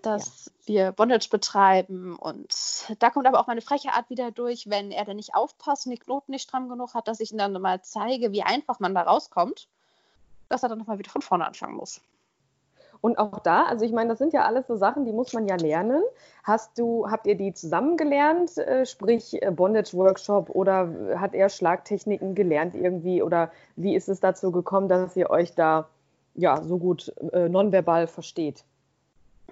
dass 0.02 0.50
ja. 0.66 0.66
wir 0.66 0.92
Bondage 0.92 1.28
betreiben. 1.30 2.16
Und 2.16 2.86
da 2.98 3.10
kommt 3.10 3.26
aber 3.26 3.40
auch 3.40 3.46
meine 3.46 3.62
freche 3.62 3.92
Art 3.92 4.10
wieder 4.10 4.30
durch, 4.30 4.68
wenn 4.68 4.90
er 4.90 5.04
dann 5.04 5.16
nicht 5.16 5.34
aufpasst 5.34 5.86
und 5.86 5.92
die 5.92 5.98
Knoten 5.98 6.32
nicht 6.32 6.42
stramm 6.42 6.68
genug 6.68 6.94
hat, 6.94 7.08
dass 7.08 7.20
ich 7.20 7.32
ihm 7.32 7.38
dann 7.38 7.52
mal 7.60 7.82
zeige, 7.82 8.32
wie 8.32 8.42
einfach 8.42 8.80
man 8.80 8.94
da 8.94 9.02
rauskommt, 9.02 9.68
dass 10.48 10.62
er 10.62 10.68
dann 10.68 10.78
nochmal 10.78 10.98
wieder 10.98 11.10
von 11.10 11.22
vorne 11.22 11.46
anfangen 11.46 11.76
muss. 11.76 12.00
Und 13.00 13.18
auch 13.18 13.38
da, 13.40 13.64
also 13.64 13.84
ich 13.84 13.92
meine, 13.92 14.10
das 14.10 14.18
sind 14.18 14.32
ja 14.32 14.44
alles 14.44 14.66
so 14.66 14.76
Sachen, 14.76 15.04
die 15.04 15.12
muss 15.12 15.32
man 15.32 15.46
ja 15.46 15.56
lernen. 15.56 16.02
Hast 16.42 16.78
du, 16.78 17.10
habt 17.10 17.26
ihr 17.26 17.34
die 17.34 17.54
zusammen 17.54 17.96
gelernt, 17.96 18.58
äh, 18.58 18.84
sprich 18.84 19.42
äh, 19.42 19.50
Bondage-Workshop 19.50 20.50
oder 20.50 21.18
hat 21.18 21.34
er 21.34 21.48
Schlagtechniken 21.48 22.34
gelernt 22.34 22.74
irgendwie? 22.74 23.22
Oder 23.22 23.50
wie 23.76 23.94
ist 23.94 24.08
es 24.08 24.20
dazu 24.20 24.52
gekommen, 24.52 24.88
dass 24.88 25.16
ihr 25.16 25.30
euch 25.30 25.54
da 25.54 25.88
ja 26.34 26.62
so 26.62 26.78
gut 26.78 27.12
äh, 27.32 27.48
nonverbal 27.48 28.06
versteht? 28.06 28.64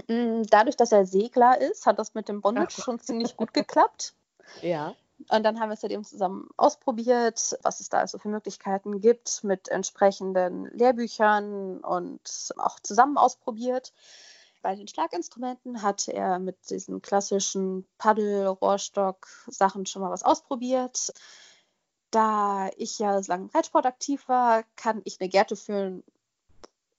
Mm, 0.08 0.42
dadurch, 0.50 0.76
dass 0.76 0.92
er 0.92 1.06
Segler 1.06 1.60
ist, 1.60 1.86
hat 1.86 1.98
das 1.98 2.14
mit 2.14 2.28
dem 2.28 2.40
Bondage 2.40 2.74
okay. 2.74 2.82
schon 2.82 3.00
ziemlich 3.00 3.36
gut 3.36 3.54
geklappt. 3.54 4.14
Ja. 4.62 4.94
Und 5.30 5.42
dann 5.42 5.58
haben 5.58 5.68
wir 5.68 5.75
es 5.75 5.82
halt 5.82 5.92
eben 5.92 6.04
zusammen 6.04 6.48
ausprobiert, 6.56 7.58
was 7.62 7.80
es 7.80 7.88
da 7.88 7.98
also 7.98 8.18
für 8.18 8.28
Möglichkeiten 8.28 9.00
gibt, 9.00 9.42
mit 9.42 9.68
entsprechenden 9.68 10.66
Lehrbüchern 10.66 11.80
und 11.80 12.52
auch 12.56 12.78
zusammen 12.80 13.18
ausprobiert. 13.18 13.92
Bei 14.62 14.75
den 14.75 14.88
Schlaginstrumenten 14.88 15.82
hatte 15.82 16.12
er 16.12 16.38
mit 16.38 16.70
diesen 16.70 17.02
klassischen 17.02 17.87
Paddel, 17.98 18.46
Rohrstock 18.46 19.26
Sachen 19.46 19.87
schon 19.87 20.02
mal 20.02 20.10
was 20.10 20.22
ausprobiert. 20.22 21.12
Da 22.10 22.70
ich 22.76 22.98
ja 22.98 23.20
lange 23.26 23.44
im 23.44 23.50
Reitsport 23.50 23.87
aktiv 23.87 24.26
war, 24.28 24.64
kann 24.76 25.02
ich 25.04 25.20
eine 25.20 25.28
Gerte 25.28 25.56
führen, 25.56 26.02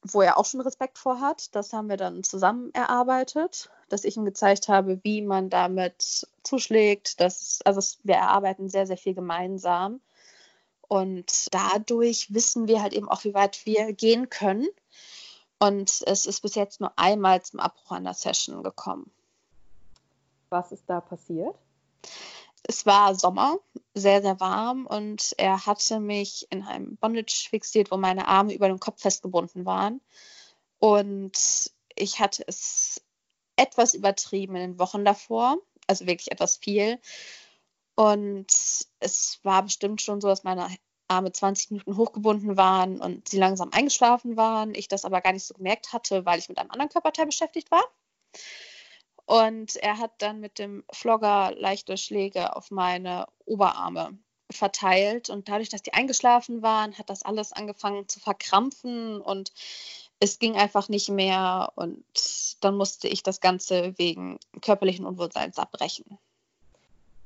wo 0.01 0.21
er 0.21 0.37
auch 0.37 0.45
schon 0.45 0.61
Respekt 0.61 0.97
vor 0.97 1.19
hat. 1.19 1.53
Das 1.55 1.73
haben 1.73 1.89
wir 1.89 1.97
dann 1.97 2.23
zusammen 2.23 2.73
erarbeitet, 2.73 3.69
dass 3.89 4.03
ich 4.03 4.17
ihm 4.17 4.25
gezeigt 4.25 4.67
habe, 4.67 4.99
wie 5.03 5.21
man 5.21 5.49
damit 5.49 6.27
zuschlägt. 6.43 7.19
Das, 7.19 7.59
also 7.65 7.97
wir 8.03 8.15
erarbeiten 8.15 8.69
sehr, 8.69 8.87
sehr 8.87 8.97
viel 8.97 9.13
gemeinsam. 9.13 10.01
Und 10.87 11.53
dadurch 11.53 12.33
wissen 12.33 12.67
wir 12.67 12.81
halt 12.81 12.93
eben 12.93 13.09
auch, 13.09 13.23
wie 13.23 13.33
weit 13.33 13.65
wir 13.65 13.93
gehen 13.93 14.29
können. 14.29 14.67
Und 15.59 16.01
es 16.07 16.25
ist 16.25 16.41
bis 16.41 16.55
jetzt 16.55 16.79
nur 16.79 16.93
einmal 16.95 17.41
zum 17.43 17.59
Abbruch 17.59 17.91
einer 17.91 18.13
Session 18.13 18.63
gekommen. 18.63 19.11
Was 20.49 20.71
ist 20.71 20.85
da 20.87 21.01
passiert? 21.01 21.55
Es 22.63 22.85
war 22.85 23.15
Sommer, 23.15 23.59
sehr, 23.93 24.21
sehr 24.21 24.39
warm 24.39 24.85
und 24.85 25.33
er 25.37 25.65
hatte 25.65 25.99
mich 25.99 26.47
in 26.49 26.63
einem 26.63 26.97
Bondage 26.97 27.47
fixiert, 27.49 27.91
wo 27.91 27.97
meine 27.97 28.27
Arme 28.27 28.53
über 28.53 28.67
dem 28.67 28.79
Kopf 28.79 29.01
festgebunden 29.01 29.65
waren. 29.65 30.01
Und 30.79 31.71
ich 31.95 32.19
hatte 32.19 32.43
es 32.47 33.01
etwas 33.55 33.93
übertrieben 33.93 34.55
in 34.55 34.61
den 34.61 34.79
Wochen 34.79 35.03
davor, 35.03 35.57
also 35.87 36.07
wirklich 36.07 36.31
etwas 36.31 36.57
viel. 36.57 36.99
Und 37.95 38.47
es 38.99 39.39
war 39.43 39.63
bestimmt 39.63 40.01
schon 40.01 40.21
so, 40.21 40.29
dass 40.29 40.43
meine 40.43 40.69
Arme 41.09 41.31
20 41.31 41.71
Minuten 41.71 41.97
hochgebunden 41.97 42.55
waren 42.55 43.01
und 43.01 43.27
sie 43.27 43.39
langsam 43.39 43.71
eingeschlafen 43.73 44.37
waren. 44.37 44.73
Ich 44.75 44.87
das 44.87 45.05
aber 45.05 45.21
gar 45.21 45.33
nicht 45.33 45.45
so 45.45 45.53
gemerkt 45.55 45.91
hatte, 45.91 46.25
weil 46.25 46.39
ich 46.39 46.47
mit 46.47 46.57
einem 46.57 46.71
anderen 46.71 46.89
Körperteil 46.89 47.25
beschäftigt 47.25 47.71
war. 47.71 47.83
Und 49.29 49.75
er 49.75 49.99
hat 49.99 50.13
dann 50.17 50.39
mit 50.39 50.57
dem 50.57 50.83
Flogger 50.91 51.53
leichte 51.55 51.97
Schläge 51.97 52.55
auf 52.55 52.71
meine 52.71 53.27
Oberarme 53.45 54.17
verteilt. 54.49 55.29
Und 55.29 55.47
dadurch, 55.47 55.69
dass 55.69 55.83
die 55.83 55.93
eingeschlafen 55.93 56.63
waren, 56.63 56.97
hat 56.97 57.11
das 57.11 57.21
alles 57.21 57.53
angefangen 57.53 58.09
zu 58.09 58.19
verkrampfen 58.19 59.21
und 59.21 59.53
es 60.19 60.39
ging 60.39 60.55
einfach 60.55 60.89
nicht 60.89 61.09
mehr. 61.09 61.71
Und 61.75 62.03
dann 62.61 62.75
musste 62.75 63.07
ich 63.07 63.21
das 63.21 63.39
Ganze 63.39 63.95
wegen 63.99 64.39
körperlichen 64.61 65.05
Unwohlseins 65.05 65.59
abbrechen. 65.59 66.17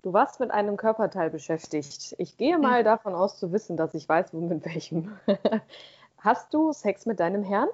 Du 0.01 0.11
warst 0.11 0.41
mit 0.41 0.51
einem 0.51 0.75
Körperteil 0.75 1.29
beschäftigt. 1.29 2.15
Ich 2.17 2.35
gehe 2.35 2.57
mal 2.57 2.81
mhm. 2.81 2.85
davon 2.85 3.15
aus 3.15 3.39
zu 3.39 3.53
wissen, 3.53 3.77
dass 3.77 3.93
ich 3.93 4.09
weiß, 4.09 4.33
wo 4.33 4.41
mit 4.41 4.65
welchem. 4.65 5.17
Hast 6.17 6.53
du 6.53 6.73
Sex 6.73 7.05
mit 7.05 7.21
deinem 7.21 7.43
Herrn? 7.43 7.69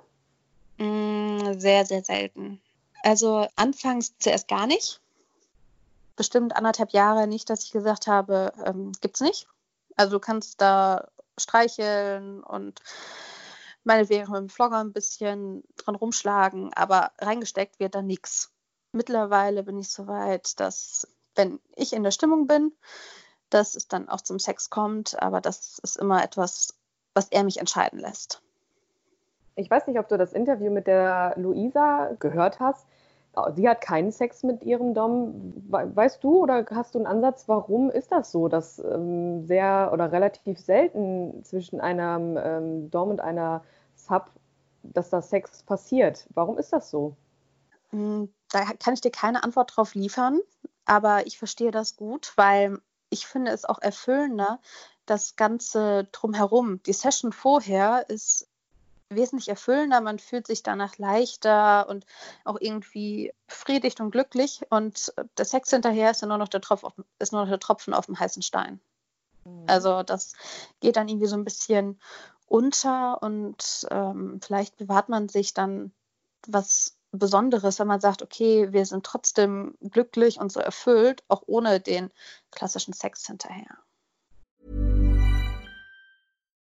Mm, 0.78 1.58
sehr, 1.58 1.88
sehr 1.88 2.04
selten. 2.04 2.62
Also 3.04 3.48
anfangs 3.56 4.18
zuerst 4.20 4.48
gar 4.48 4.68
nicht. 4.68 5.02
Bestimmt 6.16 6.56
anderthalb 6.56 6.92
Jahre 6.92 7.28
nicht, 7.28 7.50
dass 7.50 7.64
ich 7.64 7.72
gesagt 7.72 8.08
habe, 8.08 8.52
ähm, 8.66 8.92
gibt's 9.02 9.22
nicht. 9.22 9.48
Also 9.96 10.18
du 10.18 10.20
kannst 10.20 10.62
da 10.62 11.08
streicheln 11.38 12.44
und 12.44 12.82
meinetwegen 13.84 14.30
mit 14.32 14.42
dem 14.42 14.50
Vlogger 14.50 14.80
ein 14.80 14.94
bisschen 14.94 15.64
dran 15.78 15.96
rumschlagen, 15.96 16.74
aber 16.74 17.12
reingesteckt 17.20 17.80
wird 17.80 17.96
da 17.96 18.02
nichts. 18.02 18.52
Mittlerweile 18.92 19.64
bin 19.64 19.78
ich 19.78 19.90
so 19.90 20.08
weit, 20.08 20.60
dass 20.60 21.08
wenn 21.36 21.60
ich 21.76 21.94
in 21.94 22.04
der 22.04 22.12
Stimmung 22.12 22.48
bin, 22.48 22.74
dass 23.50 23.76
es 23.76 23.88
dann 23.88 24.10
auch 24.10 24.22
zum 24.22 24.40
Sex 24.40 24.70
kommt, 24.70 25.22
aber 25.22 25.42
das 25.42 25.80
ist 25.80 25.98
immer 25.98 26.24
etwas, 26.24 26.76
was 27.14 27.30
er 27.30 27.44
mich 27.44 27.60
entscheiden 27.60 28.00
lässt. 28.00 28.42
Ich 29.56 29.70
weiß 29.70 29.88
nicht, 29.88 30.00
ob 30.00 30.08
du 30.08 30.18
das 30.18 30.34
Interview 30.34 30.72
mit 30.72 30.88
der 30.88 31.34
Luisa 31.36 32.16
gehört 32.20 32.60
hast. 32.60 32.86
Sie 33.56 33.70
hat 33.70 33.82
keinen 33.82 34.12
Sex 34.12 34.44
mit 34.44 34.64
ihrem 34.64 34.94
Dom. 34.94 35.54
Weißt 35.70 36.24
du 36.24 36.44
oder 36.44 36.66
hast 36.72 36.96
du 36.96 37.00
einen 37.00 37.08
Ansatz, 37.08 37.48
warum 37.48 37.90
ist 37.90 38.12
das 38.12 38.32
so, 38.32 38.48
dass 38.48 38.80
ähm, 38.80 39.46
sehr 39.46 39.92
oder 39.94 40.12
relativ 40.12 40.60
selten 40.60 41.44
zwischen 41.44 41.80
einem 41.80 42.38
ähm, 42.42 42.92
Dom 42.92 43.10
und 43.10 43.22
einer 43.22 43.64
Sub, 43.96 44.32
dass 44.84 45.10
da 45.10 45.22
Sex 45.22 45.64
passiert? 45.64 46.28
Warum 46.34 46.58
ist 46.58 46.74
das 46.74 46.90
so? 46.90 47.16
Hm, 47.92 48.34
da 48.52 48.66
kann 48.80 48.94
ich 48.94 49.02
dir 49.02 49.12
keine 49.12 49.44
Antwort 49.44 49.76
drauf 49.76 49.96
liefern, 49.96 50.40
aber 50.86 51.26
ich 51.28 51.38
verstehe 51.38 51.72
das 51.72 51.96
gut, 51.96 52.34
weil 52.36 52.80
ich 53.10 53.26
finde 53.26 53.52
es 53.52 53.66
auch 53.66 53.82
erfüllender, 53.82 54.60
das 55.06 55.36
Ganze 55.36 56.08
drumherum. 56.12 56.82
Die 56.84 56.94
Session 56.94 57.32
vorher 57.32 58.10
ist 58.10 58.48
wesentlich 59.10 59.50
erfüllender, 59.50 60.02
man 60.02 60.20
fühlt 60.20 60.48
sich 60.48 60.64
danach 60.64 60.98
leichter 60.98 61.88
und 61.90 62.06
auch 62.44 62.58
irgendwie 62.60 63.34
befriedigt 63.48 64.00
und 64.00 64.12
glücklich. 64.12 64.62
Und 64.70 65.14
der 65.38 65.46
Sex 65.46 65.72
hinterher 65.72 66.12
ist 66.12 66.22
ja 66.22 66.28
nur 66.28 66.38
noch 66.38 66.48
der, 66.48 66.62
Tropf 66.62 66.84
auf, 66.84 66.94
ist 67.18 67.32
nur 67.32 67.42
noch 67.42 67.50
der 67.50 67.60
Tropfen 67.60 67.94
auf 67.94 68.06
dem 68.06 68.20
heißen 68.20 68.42
Stein. 68.42 68.80
Mhm. 69.46 69.66
Also 69.68 70.04
das 70.04 70.34
geht 70.80 70.96
dann 70.96 71.08
irgendwie 71.08 71.28
so 71.28 71.36
ein 71.36 71.44
bisschen 71.44 72.00
unter 72.48 73.22
und 73.22 73.88
ähm, 73.92 74.40
vielleicht 74.44 74.78
bewahrt 74.78 75.10
man 75.10 75.30
sich 75.30 75.54
dann 75.54 75.92
was 76.48 76.98
Besonderes, 77.12 77.80
wenn 77.80 77.88
man 77.88 78.02
sagt, 78.02 78.22
okay, 78.22 78.72
wir 78.72 78.86
sind 78.86 79.06
trotzdem 79.06 79.76
glücklich 79.82 80.40
und 80.40 80.52
so 80.52 80.60
erfüllt, 80.60 81.24
auch 81.28 81.44
ohne 81.48 81.80
den 81.80 82.12
klassischen 82.52 82.94
Sex 82.94 83.26
hinterher. 83.26 83.78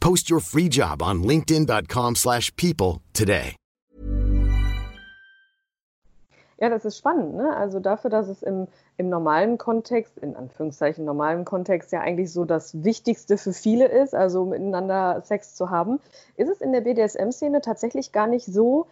Post 0.00 0.30
your 0.30 0.40
free 0.40 0.68
job 0.68 1.02
on 1.02 1.22
linkedin.com/people 1.22 3.00
today. 3.12 3.58
Ja, 6.60 6.68
das 6.68 6.84
ist 6.84 6.98
spannend. 6.98 7.36
Ne? 7.36 7.56
Also 7.56 7.78
dafür, 7.78 8.10
dass 8.10 8.26
es 8.26 8.42
im, 8.42 8.66
im 8.96 9.08
normalen 9.08 9.58
Kontext, 9.58 10.18
in 10.18 10.34
Anführungszeichen 10.34 11.04
normalen 11.04 11.44
Kontext 11.44 11.92
ja 11.92 12.00
eigentlich 12.00 12.32
so 12.32 12.44
das 12.44 12.82
Wichtigste 12.82 13.38
für 13.38 13.52
viele 13.52 13.86
ist, 13.86 14.12
also 14.12 14.44
miteinander 14.44 15.22
Sex 15.22 15.54
zu 15.54 15.70
haben, 15.70 16.00
ist 16.36 16.48
es 16.48 16.60
in 16.60 16.72
der 16.72 16.80
BDSM-Szene 16.80 17.60
tatsächlich 17.60 18.10
gar 18.10 18.26
nicht 18.26 18.44
so, 18.44 18.88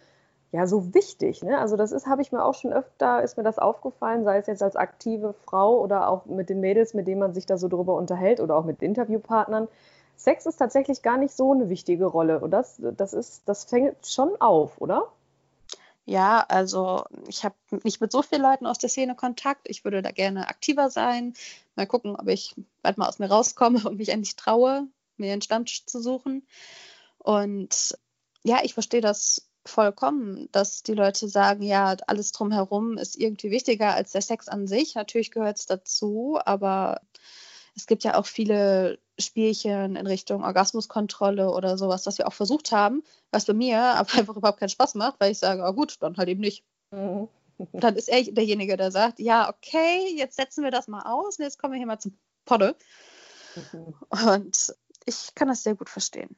ja, 0.53 0.65
so 0.65 0.93
wichtig. 0.93 1.43
Ne? 1.43 1.57
Also 1.57 1.75
das 1.75 1.91
ist, 1.91 2.07
habe 2.07 2.21
ich 2.21 2.31
mir 2.31 2.45
auch 2.45 2.53
schon 2.53 2.71
öfter, 2.71 3.21
ist 3.21 3.35
mir 3.35 3.43
das 3.43 3.59
aufgefallen, 3.59 4.23
sei 4.23 4.37
es 4.37 4.47
jetzt 4.47 4.63
als 4.63 4.77
aktive 4.77 5.33
Frau 5.33 5.81
oder 5.81 6.07
auch 6.07 6.25
mit 6.25 6.49
den 6.49 6.61
Mädels, 6.61 6.93
mit 6.93 7.05
denen 7.05 7.19
man 7.19 7.33
sich 7.33 7.45
da 7.45 7.57
so 7.57 7.67
drüber 7.67 7.95
unterhält 7.95 8.39
oder 8.39 8.55
auch 8.55 8.63
mit 8.63 8.81
Interviewpartnern. 8.81 9.67
Sex 10.17 10.47
ist 10.47 10.57
tatsächlich 10.57 11.03
gar 11.03 11.17
nicht 11.17 11.35
so 11.35 11.53
eine 11.53 11.69
wichtige 11.69 12.05
Rolle. 12.05 12.39
Und 12.39 12.51
das, 12.51 12.75
das 12.79 13.13
ist, 13.13 13.43
das 13.45 13.65
fängt 13.65 14.05
schon 14.05 14.39
auf, 14.41 14.81
oder? 14.81 15.11
Ja, 16.05 16.45
also 16.47 17.03
ich 17.27 17.43
habe 17.43 17.55
nicht 17.83 18.01
mit 18.01 18.11
so 18.11 18.21
vielen 18.21 18.41
Leuten 18.41 18.65
aus 18.65 18.77
der 18.77 18.89
Szene 18.89 19.15
Kontakt. 19.15 19.69
Ich 19.69 19.83
würde 19.83 20.01
da 20.01 20.11
gerne 20.11 20.47
aktiver 20.47 20.89
sein. 20.89 21.33
Mal 21.75 21.85
gucken, 21.85 22.15
ob 22.15 22.27
ich 22.27 22.55
bald 22.81 22.97
mal 22.97 23.07
aus 23.07 23.19
mir 23.19 23.27
rauskomme 23.27 23.87
und 23.87 23.97
mich 23.97 24.09
endlich 24.09 24.35
traue, 24.35 24.87
mir 25.17 25.33
einen 25.33 25.41
Stammtisch 25.41 25.85
zu 25.85 26.01
suchen. 26.01 26.47
Und 27.19 27.97
ja, 28.43 28.59
ich 28.63 28.73
verstehe 28.73 29.01
das 29.01 29.49
vollkommen, 29.65 30.47
dass 30.53 30.81
die 30.81 30.93
Leute 30.93 31.27
sagen, 31.27 31.61
ja, 31.61 31.95
alles 32.07 32.31
drumherum 32.31 32.97
ist 32.97 33.17
irgendwie 33.17 33.51
wichtiger 33.51 33.93
als 33.93 34.13
der 34.13 34.21
Sex 34.21 34.47
an 34.47 34.65
sich. 34.65 34.95
Natürlich 34.95 35.31
gehört 35.31 35.59
es 35.59 35.65
dazu, 35.65 36.39
aber 36.43 37.01
es 37.75 37.85
gibt 37.85 38.03
ja 38.03 38.15
auch 38.17 38.25
viele 38.25 38.97
Spielchen 39.19 39.95
in 39.95 40.07
Richtung 40.07 40.43
Orgasmuskontrolle 40.43 41.51
oder 41.51 41.77
sowas, 41.77 42.05
was 42.05 42.17
wir 42.17 42.27
auch 42.27 42.33
versucht 42.33 42.71
haben, 42.71 43.03
was 43.31 43.45
bei 43.45 43.53
mir 43.53 43.79
aber 43.95 44.13
einfach 44.13 44.35
überhaupt 44.35 44.59
keinen 44.59 44.69
Spaß 44.69 44.95
macht, 44.95 45.19
weil 45.19 45.31
ich 45.31 45.39
sage, 45.39 45.63
oh 45.67 45.73
gut, 45.73 45.97
dann 46.01 46.17
halt 46.17 46.29
eben 46.29 46.41
nicht. 46.41 46.63
Mhm. 46.91 47.27
Dann 47.73 47.95
ist 47.95 48.07
er 48.07 48.23
derjenige, 48.23 48.77
der 48.77 48.91
sagt, 48.91 49.19
ja, 49.19 49.49
okay, 49.49 50.13
jetzt 50.15 50.35
setzen 50.35 50.63
wir 50.63 50.71
das 50.71 50.87
mal 50.87 51.01
aus 51.03 51.39
und 51.39 51.43
jetzt 51.43 51.57
kommen 51.57 51.73
wir 51.73 51.79
hier 51.79 51.87
mal 51.87 51.99
zum 51.99 52.15
Podde. 52.45 52.75
Mhm. 53.55 53.95
Und 54.09 54.75
ich 55.05 55.33
kann 55.33 55.47
das 55.47 55.63
sehr 55.63 55.75
gut 55.75 55.89
verstehen. 55.89 56.35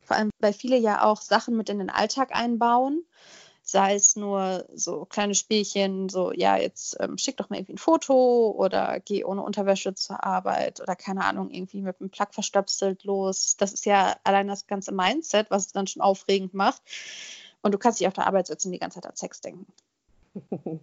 Vor 0.00 0.16
allem, 0.16 0.30
weil 0.40 0.52
viele 0.52 0.78
ja 0.78 1.04
auch 1.04 1.20
Sachen 1.20 1.56
mit 1.56 1.68
in 1.68 1.78
den 1.78 1.90
Alltag 1.90 2.34
einbauen 2.34 3.04
sei 3.62 3.94
es 3.94 4.16
nur 4.16 4.66
so 4.74 5.04
kleine 5.04 5.34
Spielchen, 5.34 6.08
so 6.08 6.32
ja, 6.32 6.56
jetzt 6.56 6.96
ähm, 7.00 7.16
schick 7.16 7.36
doch 7.36 7.48
mal 7.48 7.56
irgendwie 7.56 7.74
ein 7.74 7.78
Foto 7.78 8.50
oder 8.56 9.00
geh 9.00 9.24
ohne 9.24 9.42
Unterwäsche 9.42 9.94
zur 9.94 10.22
Arbeit 10.24 10.80
oder 10.80 10.96
keine 10.96 11.24
Ahnung, 11.24 11.50
irgendwie 11.50 11.80
mit 11.82 12.00
einem 12.00 12.10
Plug 12.10 12.28
verstöpselt 12.32 13.04
los. 13.04 13.56
Das 13.56 13.72
ist 13.72 13.86
ja 13.86 14.16
allein 14.24 14.48
das 14.48 14.66
ganze 14.66 14.92
Mindset, 14.92 15.50
was 15.50 15.66
es 15.66 15.72
dann 15.72 15.86
schon 15.86 16.02
aufregend 16.02 16.54
macht. 16.54 16.82
Und 17.62 17.72
du 17.72 17.78
kannst 17.78 18.00
dich 18.00 18.08
auf 18.08 18.14
der 18.14 18.26
Arbeit 18.26 18.48
sitzen 18.48 18.68
und 18.68 18.72
die 18.72 18.80
ganze 18.80 19.00
Zeit 19.00 19.08
an 19.08 19.16
Sex 19.16 19.40
denken. 19.40 19.66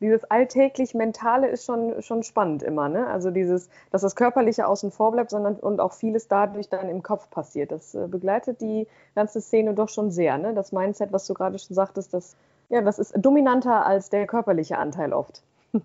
dieses 0.00 0.24
alltäglich 0.24 0.94
Mentale 0.94 1.48
ist 1.48 1.64
schon, 1.64 2.02
schon 2.02 2.22
spannend 2.22 2.62
immer, 2.62 2.88
ne? 2.88 3.06
Also 3.06 3.30
dieses, 3.30 3.68
dass 3.90 4.02
das 4.02 4.16
Körperliche 4.16 4.66
außen 4.66 4.90
vor 4.90 5.12
bleibt, 5.12 5.30
sondern 5.30 5.56
und 5.56 5.80
auch 5.80 5.92
vieles 5.92 6.28
dadurch 6.28 6.68
dann 6.68 6.88
im 6.88 7.02
Kopf 7.02 7.28
passiert. 7.30 7.70
Das 7.70 7.94
äh, 7.94 8.06
begleitet 8.08 8.60
die 8.60 8.86
ganze 9.14 9.40
Szene 9.40 9.74
doch 9.74 9.88
schon 9.88 10.10
sehr, 10.10 10.38
ne? 10.38 10.54
Das 10.54 10.72
Mindset, 10.72 11.12
was 11.12 11.26
du 11.26 11.34
gerade 11.34 11.58
schon 11.58 11.74
sagtest, 11.74 12.14
das, 12.14 12.34
ja, 12.70 12.80
das 12.80 12.98
ist 12.98 13.14
dominanter 13.16 13.84
als 13.84 14.08
der 14.10 14.26
körperliche 14.26 14.78
Anteil 14.78 15.12
oft. 15.12 15.42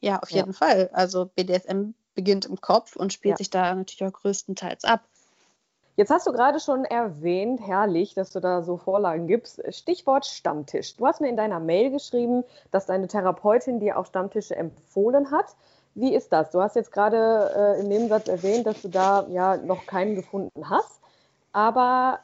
ja, 0.00 0.18
auf 0.18 0.30
jeden 0.30 0.52
ja. 0.52 0.56
Fall. 0.56 0.90
Also 0.92 1.26
BDSM 1.26 1.92
beginnt 2.14 2.46
im 2.46 2.60
Kopf 2.60 2.96
und 2.96 3.12
spielt 3.12 3.32
ja. 3.32 3.36
sich 3.38 3.50
da 3.50 3.74
natürlich 3.74 4.04
auch 4.04 4.20
größtenteils 4.20 4.84
ab. 4.84 5.02
Jetzt 5.96 6.10
hast 6.10 6.26
du 6.26 6.32
gerade 6.32 6.58
schon 6.58 6.86
erwähnt, 6.86 7.60
herrlich, 7.60 8.14
dass 8.14 8.30
du 8.30 8.40
da 8.40 8.62
so 8.62 8.78
Vorlagen 8.78 9.26
gibst. 9.26 9.62
Stichwort 9.74 10.24
Stammtisch. 10.24 10.96
Du 10.96 11.06
hast 11.06 11.20
mir 11.20 11.28
in 11.28 11.36
deiner 11.36 11.60
Mail 11.60 11.90
geschrieben, 11.90 12.44
dass 12.70 12.86
deine 12.86 13.08
Therapeutin 13.08 13.78
dir 13.78 13.98
auch 13.98 14.06
Stammtische 14.06 14.56
empfohlen 14.56 15.30
hat. 15.30 15.54
Wie 15.94 16.14
ist 16.14 16.32
das? 16.32 16.50
Du 16.50 16.62
hast 16.62 16.76
jetzt 16.76 16.92
gerade 16.92 17.50
äh, 17.54 17.80
im 17.80 17.88
Nebensatz 17.88 18.28
erwähnt, 18.28 18.66
dass 18.66 18.80
du 18.80 18.88
da 18.88 19.26
ja 19.28 19.58
noch 19.58 19.84
keinen 19.84 20.14
gefunden 20.14 20.70
hast. 20.70 21.02
Aber 21.52 22.20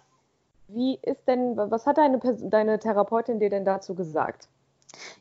wie 0.69 0.99
ist 1.03 1.29
denn, 1.29 1.57
was 1.59 1.87
hat 1.87 1.99
deine, 1.99 2.19
deine 2.19 2.79
Therapeutin 2.79 3.39
dir 3.39 3.51
denn 3.51 3.67
dazu 3.67 3.95
gesagt? 3.95 4.49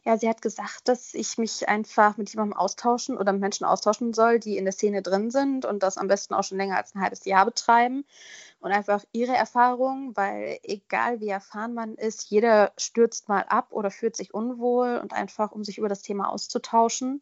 Ja, 0.05 0.17
sie 0.17 0.29
hat 0.29 0.41
gesagt, 0.41 0.87
dass 0.87 1.13
ich 1.13 1.37
mich 1.37 1.67
einfach 1.67 2.17
mit 2.17 2.29
jemandem 2.31 2.57
austauschen 2.57 3.17
oder 3.17 3.33
mit 3.33 3.41
Menschen 3.41 3.65
austauschen 3.65 4.13
soll, 4.13 4.39
die 4.39 4.57
in 4.57 4.65
der 4.65 4.71
Szene 4.71 5.01
drin 5.01 5.29
sind 5.29 5.65
und 5.65 5.83
das 5.83 5.97
am 5.97 6.07
besten 6.07 6.33
auch 6.33 6.43
schon 6.43 6.57
länger 6.57 6.77
als 6.77 6.95
ein 6.95 7.01
halbes 7.01 7.25
Jahr 7.25 7.45
betreiben 7.45 8.05
und 8.59 8.71
einfach 8.71 9.03
ihre 9.11 9.35
Erfahrungen, 9.35 10.15
weil 10.15 10.59
egal 10.63 11.19
wie 11.19 11.29
erfahren 11.29 11.73
man 11.73 11.95
ist, 11.95 12.29
jeder 12.29 12.71
stürzt 12.77 13.27
mal 13.27 13.41
ab 13.41 13.67
oder 13.71 13.91
fühlt 13.91 14.15
sich 14.15 14.33
unwohl 14.33 14.97
und 15.01 15.13
einfach, 15.13 15.51
um 15.51 15.63
sich 15.63 15.77
über 15.77 15.89
das 15.89 16.01
Thema 16.01 16.29
auszutauschen. 16.29 17.21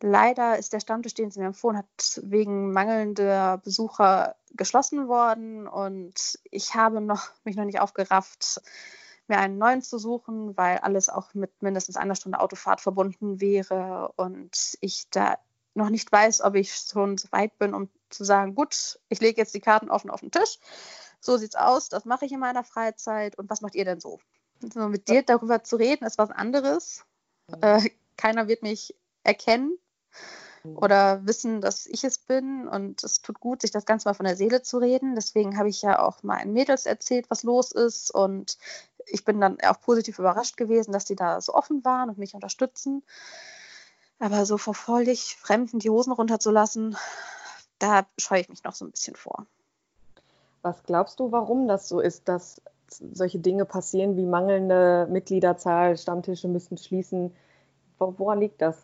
Leider 0.00 0.58
ist 0.58 0.72
der 0.72 0.80
Stammtisch, 0.80 1.14
den 1.14 1.32
sie 1.32 1.40
mir 1.40 1.46
empfohlen 1.46 1.78
hat, 1.78 2.20
wegen 2.22 2.72
mangelnder 2.72 3.58
Besucher 3.58 4.36
geschlossen 4.54 5.08
worden 5.08 5.66
und 5.66 6.38
ich 6.44 6.76
habe 6.76 7.00
noch, 7.00 7.30
mich 7.44 7.56
noch 7.56 7.64
nicht 7.64 7.80
aufgerafft, 7.80 8.60
mir 9.28 9.38
einen 9.38 9.58
neuen 9.58 9.82
zu 9.82 9.98
suchen, 9.98 10.56
weil 10.56 10.78
alles 10.78 11.08
auch 11.08 11.34
mit 11.34 11.62
mindestens 11.62 11.96
einer 11.96 12.14
Stunde 12.14 12.40
Autofahrt 12.40 12.80
verbunden 12.80 13.40
wäre 13.40 14.12
und 14.16 14.76
ich 14.80 15.08
da 15.10 15.38
noch 15.74 15.90
nicht 15.90 16.10
weiß, 16.10 16.40
ob 16.42 16.54
ich 16.54 16.74
schon 16.74 17.18
so 17.18 17.28
weit 17.30 17.56
bin, 17.58 17.74
um 17.74 17.88
zu 18.10 18.24
sagen, 18.24 18.54
gut, 18.54 18.98
ich 19.08 19.20
lege 19.20 19.40
jetzt 19.40 19.54
die 19.54 19.60
Karten 19.60 19.90
offen 19.90 20.10
auf 20.10 20.20
den 20.20 20.30
Tisch. 20.30 20.58
So 21.20 21.36
sieht's 21.36 21.56
aus, 21.56 21.88
das 21.88 22.04
mache 22.04 22.26
ich 22.26 22.32
in 22.32 22.40
meiner 22.40 22.64
Freizeit 22.64 23.36
und 23.38 23.50
was 23.50 23.60
macht 23.60 23.74
ihr 23.74 23.84
denn 23.84 24.00
so? 24.00 24.18
so 24.60 24.88
mit 24.88 25.08
dir 25.08 25.22
darüber 25.22 25.62
zu 25.62 25.76
reden, 25.76 26.04
ist 26.04 26.18
was 26.18 26.30
anderes. 26.30 27.04
Äh, 27.60 27.90
keiner 28.16 28.48
wird 28.48 28.62
mich 28.62 28.94
erkennen 29.22 29.78
mhm. 30.64 30.76
oder 30.76 31.24
wissen, 31.26 31.60
dass 31.60 31.86
ich 31.86 32.04
es 32.04 32.18
bin. 32.18 32.68
Und 32.68 33.02
es 33.04 33.22
tut 33.22 33.40
gut, 33.40 33.62
sich 33.62 33.70
das 33.70 33.86
Ganze 33.86 34.08
mal 34.08 34.14
von 34.14 34.26
der 34.26 34.36
Seele 34.36 34.62
zu 34.62 34.78
reden. 34.78 35.14
Deswegen 35.14 35.58
habe 35.58 35.68
ich 35.68 35.82
ja 35.82 36.00
auch 36.00 36.22
meinen 36.22 36.52
Mädels 36.52 36.86
erzählt, 36.86 37.30
was 37.30 37.42
los 37.42 37.72
ist. 37.72 38.10
Und 38.10 38.58
ich 39.10 39.24
bin 39.24 39.40
dann 39.40 39.58
auch 39.62 39.80
positiv 39.80 40.18
überrascht 40.18 40.56
gewesen, 40.56 40.92
dass 40.92 41.04
die 41.04 41.16
da 41.16 41.40
so 41.40 41.54
offen 41.54 41.84
waren 41.84 42.08
und 42.08 42.18
mich 42.18 42.34
unterstützen. 42.34 43.02
Aber 44.18 44.46
so 44.46 44.58
vor 44.58 44.74
völlig 44.74 45.36
Fremden 45.36 45.78
die 45.78 45.90
Hosen 45.90 46.12
runterzulassen, 46.12 46.96
da 47.78 48.06
scheue 48.18 48.40
ich 48.40 48.48
mich 48.48 48.64
noch 48.64 48.74
so 48.74 48.84
ein 48.84 48.90
bisschen 48.90 49.16
vor. 49.16 49.46
Was 50.62 50.82
glaubst 50.82 51.20
du, 51.20 51.30
warum 51.30 51.68
das 51.68 51.88
so 51.88 52.00
ist, 52.00 52.28
dass 52.28 52.60
solche 52.90 53.38
Dinge 53.38 53.64
passieren 53.64 54.16
wie 54.16 54.26
mangelnde 54.26 55.06
Mitgliederzahl, 55.10 55.96
Stammtische 55.96 56.48
müssen 56.48 56.78
schließen? 56.78 57.34
Woran 57.98 58.40
liegt 58.40 58.60
das? 58.60 58.76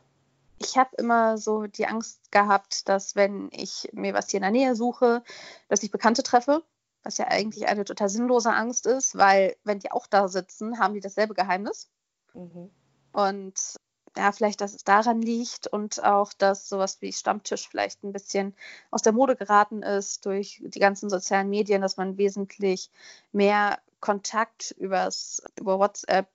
Ich 0.58 0.78
habe 0.78 0.90
immer 0.96 1.36
so 1.36 1.66
die 1.66 1.86
Angst 1.86 2.30
gehabt, 2.30 2.88
dass 2.88 3.16
wenn 3.16 3.48
ich 3.50 3.88
mir 3.92 4.14
was 4.14 4.30
hier 4.30 4.38
in 4.38 4.42
der 4.42 4.52
Nähe 4.52 4.76
suche, 4.76 5.22
dass 5.68 5.82
ich 5.82 5.90
Bekannte 5.90 6.22
treffe 6.22 6.62
was 7.04 7.18
ja 7.18 7.28
eigentlich 7.28 7.68
eine 7.68 7.84
total 7.84 8.08
sinnlose 8.08 8.52
Angst 8.52 8.86
ist, 8.86 9.16
weil 9.16 9.56
wenn 9.62 9.78
die 9.78 9.92
auch 9.92 10.06
da 10.06 10.26
sitzen, 10.26 10.78
haben 10.78 10.94
die 10.94 11.00
dasselbe 11.00 11.34
Geheimnis. 11.34 11.88
Mhm. 12.32 12.70
Und 13.12 13.76
ja, 14.16 14.32
vielleicht, 14.32 14.60
dass 14.60 14.74
es 14.74 14.84
daran 14.84 15.20
liegt 15.20 15.66
und 15.66 16.02
auch, 16.02 16.32
dass 16.32 16.68
sowas 16.68 17.00
wie 17.00 17.12
Stammtisch 17.12 17.68
vielleicht 17.68 18.04
ein 18.04 18.12
bisschen 18.12 18.54
aus 18.90 19.02
der 19.02 19.12
Mode 19.12 19.36
geraten 19.36 19.82
ist 19.82 20.24
durch 20.24 20.62
die 20.64 20.78
ganzen 20.78 21.10
sozialen 21.10 21.50
Medien, 21.50 21.82
dass 21.82 21.96
man 21.96 22.16
wesentlich 22.16 22.90
mehr 23.32 23.80
Kontakt 24.00 24.70
übers, 24.78 25.42
über 25.58 25.78
WhatsApp, 25.78 26.28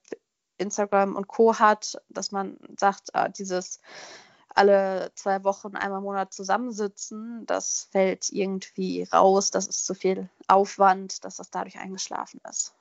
Instagram 0.58 1.16
und 1.16 1.26
Co. 1.26 1.58
hat, 1.58 2.00
dass 2.10 2.32
man 2.32 2.58
sagt, 2.78 3.14
ah, 3.14 3.28
dieses 3.28 3.80
alle 4.54 5.10
zwei 5.14 5.44
Wochen, 5.44 5.76
einmal 5.76 5.98
im 5.98 6.04
Monat 6.04 6.32
zusammensitzen, 6.32 7.44
das 7.46 7.88
fällt 7.90 8.30
irgendwie 8.30 9.08
raus, 9.12 9.50
das 9.50 9.66
ist 9.66 9.86
zu 9.86 9.94
viel 9.94 10.28
Aufwand, 10.48 11.24
dass 11.24 11.36
das 11.36 11.50
dadurch 11.50 11.78
eingeschlafen 11.78 12.40
ist. 12.48 12.74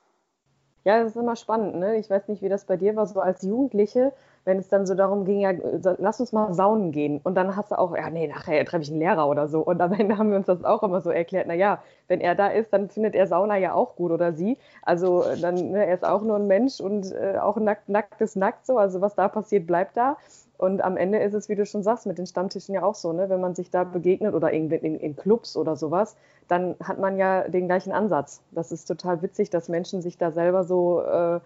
Ja, 0.86 1.04
das 1.04 1.12
ist 1.12 1.22
immer 1.22 1.36
spannend. 1.36 1.76
Ne? 1.76 1.98
Ich 1.98 2.10
weiß 2.10 2.28
nicht, 2.28 2.42
wie 2.42 2.50
das 2.50 2.66
bei 2.66 2.78
dir 2.78 2.96
war, 2.96 3.06
so 3.06 3.20
als 3.20 3.42
Jugendliche, 3.44 4.14
wenn 4.46 4.58
es 4.58 4.70
dann 4.70 4.86
so 4.86 4.96
darum 4.96 5.26
ging, 5.26 5.42
ja, 5.42 5.54
lass 5.98 6.20
uns 6.20 6.32
mal 6.32 6.54
saunen 6.54 6.92
gehen. 6.92 7.20
Und 7.24 7.36
dann 7.36 7.56
hast 7.56 7.72
du 7.72 7.78
auch, 7.78 7.96
ja, 7.96 8.10
nee, 8.10 8.28
nachher 8.28 8.64
treffe 8.66 8.84
ich 8.84 8.90
einen 8.90 9.00
Lehrer 9.00 9.28
oder 9.28 9.48
so. 9.48 9.62
Und 9.62 9.82
am 9.82 9.94
Ende 10.00 10.18
haben 10.18 10.32
wir 10.32 10.38
uns 10.38 10.48
das 10.48 10.64
auch 10.64 10.84
immer 10.84 11.02
so 11.02 11.10
erklärt, 11.10 11.48
naja, 11.48 11.82
wenn 12.08 12.22
er 12.22 12.36
da 12.36 12.48
ist, 12.48 12.74
dann 12.74 12.90
findet 12.90 13.16
er 13.16 13.28
Sauna 13.28 13.58
ja 13.58 13.74
auch 13.74 13.96
gut 13.96 14.12
oder 14.12 14.34
sie. 14.34 14.58
Also 14.82 15.24
dann, 15.42 15.72
ne, 15.72 15.86
er 15.86 15.94
ist 15.94 16.06
auch 16.06 16.22
nur 16.22 16.38
ein 16.38 16.48
Mensch 16.48 16.80
und 16.80 17.12
äh, 17.12 17.38
auch 17.40 17.58
nackt, 17.58 17.90
nackt 17.90 18.22
ist 18.22 18.36
nackt 18.36 18.66
so. 18.66 18.78
Also 18.78 19.02
was 19.02 19.16
da 19.16 19.28
passiert, 19.28 19.68
bleibt 19.68 19.98
da. 19.98 20.18
Und 20.60 20.82
am 20.82 20.98
Ende 20.98 21.20
ist 21.20 21.34
es, 21.34 21.48
wie 21.48 21.56
du 21.56 21.66
schon 21.66 21.84
sagst, 21.84 22.06
mit 22.06 22.18
den 22.18 22.26
Stammtischen 22.26 22.76
ja 22.76 22.84
auch 22.84 22.96
so, 22.96 23.14
ne? 23.14 23.30
wenn 23.30 23.40
man 23.40 23.56
sich 23.56 23.70
da 23.70 23.86
begegnet 23.86 24.34
oder 24.34 24.52
in, 24.52 24.70
in, 24.70 25.00
in, 25.00 25.16
Clubs 25.16 25.56
oder 25.56 25.78
sowas, 25.78 26.18
dann 26.50 26.76
hat 26.84 27.00
man 27.00 27.18
ja 27.18 27.48
den 27.48 27.68
gleichen 27.68 27.94
Ansatz. 27.94 28.42
Das 28.52 28.74
ist 28.74 28.84
total 28.84 29.22
witzig, 29.22 29.50
dass 29.50 29.70
Menschen 29.70 30.02
sich 30.02 30.18
da 30.18 30.32
selber 30.32 30.66
so 30.66 31.02
äh, 31.02 31.40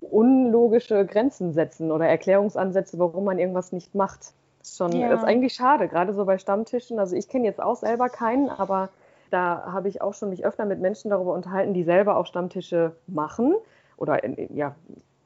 unlogische 0.00 1.04
Grenzen 1.06 1.52
setzen 1.52 1.90
oder 1.90 2.06
Erklärungsansätze, 2.06 2.98
warum 2.98 3.24
man 3.24 3.38
irgendwas 3.38 3.72
nicht 3.72 3.94
macht. 3.94 4.32
Das 4.60 4.70
ist, 4.70 4.76
schon, 4.76 4.92
ja. 4.92 5.12
ist 5.12 5.24
eigentlich 5.24 5.54
schade, 5.54 5.88
gerade 5.88 6.12
so 6.14 6.24
bei 6.24 6.38
Stammtischen. 6.38 6.98
Also 6.98 7.16
ich 7.16 7.28
kenne 7.28 7.46
jetzt 7.46 7.60
auch 7.60 7.76
selber 7.76 8.08
keinen, 8.08 8.48
aber 8.48 8.90
da 9.30 9.72
habe 9.72 9.88
ich 9.88 10.00
auch 10.00 10.14
schon 10.14 10.30
mich 10.30 10.44
öfter 10.44 10.64
mit 10.64 10.80
Menschen 10.80 11.10
darüber 11.10 11.34
unterhalten, 11.34 11.74
die 11.74 11.84
selber 11.84 12.16
auch 12.16 12.26
Stammtische 12.26 12.92
machen 13.06 13.54
oder 13.96 14.22
in, 14.24 14.56
ja, 14.56 14.74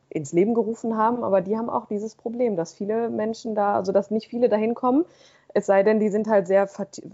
ins 0.08 0.32
Leben 0.32 0.54
gerufen 0.54 0.96
haben, 0.96 1.24
aber 1.24 1.40
die 1.40 1.56
haben 1.56 1.70
auch 1.70 1.86
dieses 1.86 2.14
Problem, 2.14 2.54
dass 2.56 2.74
viele 2.74 3.08
Menschen 3.08 3.54
da, 3.54 3.76
also 3.76 3.92
dass 3.92 4.10
nicht 4.10 4.28
viele 4.28 4.50
dahin 4.50 4.74
kommen, 4.74 5.06
es 5.54 5.66
sei 5.66 5.82
denn, 5.82 6.00
die 6.00 6.08
sind 6.08 6.28
halt 6.28 6.46
sehr, 6.46 6.68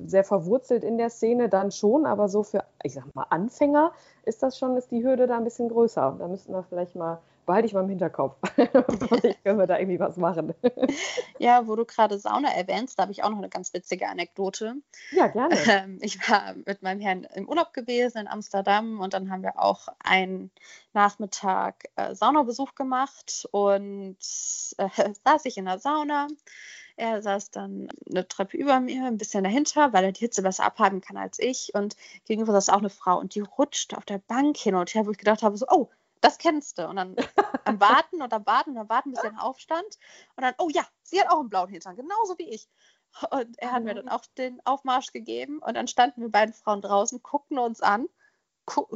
sehr 0.07 0.25
verwurzelt 0.25 0.85
in 0.85 0.99
der 0.99 1.11
Szene, 1.11 1.49
dann 1.49 1.71
schon, 1.71 2.07
aber 2.07 2.29
so 2.29 2.43
für, 2.43 2.65
ich 2.83 2.95
sag 2.95 3.05
mal, 3.15 3.27
Anfänger 3.31 3.93
ist 4.25 4.43
das 4.43 4.59
schon, 4.59 4.77
ist 4.77 4.91
die 4.91 5.03
Hürde 5.03 5.27
da 5.27 5.37
ein 5.37 5.45
bisschen 5.45 5.69
größer. 5.69 6.17
Da 6.19 6.29
müssten 6.29 6.53
wir 6.53 6.63
vielleicht 6.63 6.95
mal 6.95 7.19
behalte 7.49 7.67
ich 7.67 7.73
mal 7.73 7.81
im 7.81 7.89
Hinterkopf. 7.89 8.37
Vielleicht 9.09 9.43
können 9.43 9.59
wir 9.59 9.67
da 9.67 9.79
irgendwie 9.79 9.99
was 9.99 10.19
machen. 10.19 10.53
ja, 11.39 11.67
wo 11.67 11.77
du 11.77 11.87
gerade 11.87 12.19
Sauna 12.19 12.51
erwähnst, 12.51 12.99
da 12.99 13.05
habe 13.05 13.13
ich 13.13 13.25
auch 13.25 13.31
noch 13.31 13.39
eine 13.39 13.49
ganz 13.49 13.73
witzige 13.73 14.07
Anekdote. 14.07 14.77
Ja, 15.11 15.27
gerne. 15.27 15.57
Ähm, 15.69 15.99
ich 16.01 16.19
war 16.31 16.55
mit 16.67 16.83
meinem 16.83 17.01
Herrn 17.01 17.25
im 17.35 17.49
Urlaub 17.49 17.73
gewesen 17.73 18.19
in 18.19 18.29
Amsterdam 18.29 19.01
und 19.01 19.13
dann 19.13 19.31
haben 19.31 19.43
wir 19.43 19.61
auch 19.61 19.89
einen 19.99 20.51
Nachmittag 20.93 21.85
äh, 21.97 22.15
Saunabesuch 22.15 22.75
gemacht 22.75 23.47
und 23.51 24.17
äh, 24.79 24.89
saß 25.25 25.45
ich 25.45 25.59
in 25.59 25.65
der 25.65 25.79
Sauna. 25.79 26.29
Er 26.97 27.23
saß 27.23 27.51
dann 27.51 27.89
eine 28.11 28.27
Treppe 28.27 28.57
über 28.57 28.81
mir, 28.81 29.05
ein 29.05 29.19
bisschen 29.19 29.45
dahinter, 29.45 29.93
weil 29.93 30.05
er 30.05 30.13
die 30.13 30.21
Hitze 30.21 30.43
besser 30.43 30.65
abhaben 30.65 31.01
kann 31.01 31.17
als 31.17 31.39
ich. 31.39 31.73
Und 31.75 31.97
gegenüber 32.27 32.53
saß 32.53 32.71
auch 32.71 32.79
eine 32.79 32.91
Frau 32.91 33.19
und 33.19 33.35
die 33.35 33.41
rutschte 33.41 33.97
auf 33.97 34.05
der 34.05 34.19
Bank 34.19 34.57
hin 34.57 34.75
und 34.75 34.93
her, 34.95 35.07
wo 35.07 35.11
ich 35.11 35.19
gedacht 35.19 35.43
habe, 35.43 35.57
so, 35.57 35.67
oh, 35.69 35.89
das 36.21 36.39
kennst 36.39 36.79
du. 36.79 36.89
Und 36.89 36.97
dann 36.97 37.17
am 37.65 37.81
Warten 37.81 38.23
und 38.23 38.33
am 38.33 38.47
Warten 38.47 38.71
und 38.71 38.79
am 38.79 38.89
Warten, 38.89 39.13
bis 39.13 39.23
er 39.23 39.43
aufstand. 39.43 39.99
Und 40.37 40.43
dann, 40.43 40.55
oh 40.59 40.69
ja, 40.71 40.87
sie 41.03 41.21
hat 41.21 41.31
auch 41.31 41.41
einen 41.41 41.51
blauen 41.51 41.69
Hintern, 41.69 41.97
genauso 41.97 42.39
wie 42.39 42.49
ich. 42.51 42.69
Und 43.31 43.59
er 43.59 43.73
hat 43.73 43.85
mir 43.85 43.95
dann 43.95 44.09
auch 44.09 44.25
den 44.37 44.65
Aufmarsch 44.65 45.13
gegeben. 45.13 45.59
Und 45.59 45.75
dann 45.75 45.89
standen 45.89 46.23
wir 46.23 46.31
beiden 46.31 46.55
Frauen 46.55 46.83
draußen, 46.83 47.23
guckten 47.23 47.59
uns 47.59 47.81
an, 47.81 48.09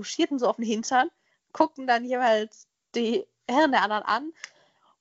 schierten 0.02 0.38
so 0.38 0.48
auf 0.48 0.56
den 0.56 0.66
Hintern, 0.66 1.10
guckten 1.52 1.86
dann 1.86 2.04
jeweils 2.04 2.68
die 2.94 3.26
Herren 3.48 3.72
der 3.72 3.82
anderen 3.82 4.04
an 4.04 4.32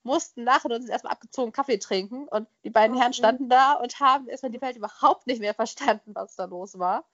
mussten 0.03 0.43
lachen 0.43 0.71
und 0.71 0.81
uns 0.81 0.89
erstmal 0.89 1.13
abgezogen 1.13 1.51
Kaffee 1.51 1.77
trinken. 1.77 2.27
Und 2.27 2.47
die 2.63 2.69
beiden 2.69 2.97
Herren 2.97 3.13
standen 3.13 3.49
da 3.49 3.73
und 3.73 3.99
haben 3.99 4.27
erstmal 4.27 4.51
die 4.51 4.61
Welt 4.61 4.77
überhaupt 4.77 5.27
nicht 5.27 5.41
mehr 5.41 5.53
verstanden, 5.53 6.15
was 6.15 6.35
da 6.35 6.45
los 6.45 6.79
war. 6.79 7.05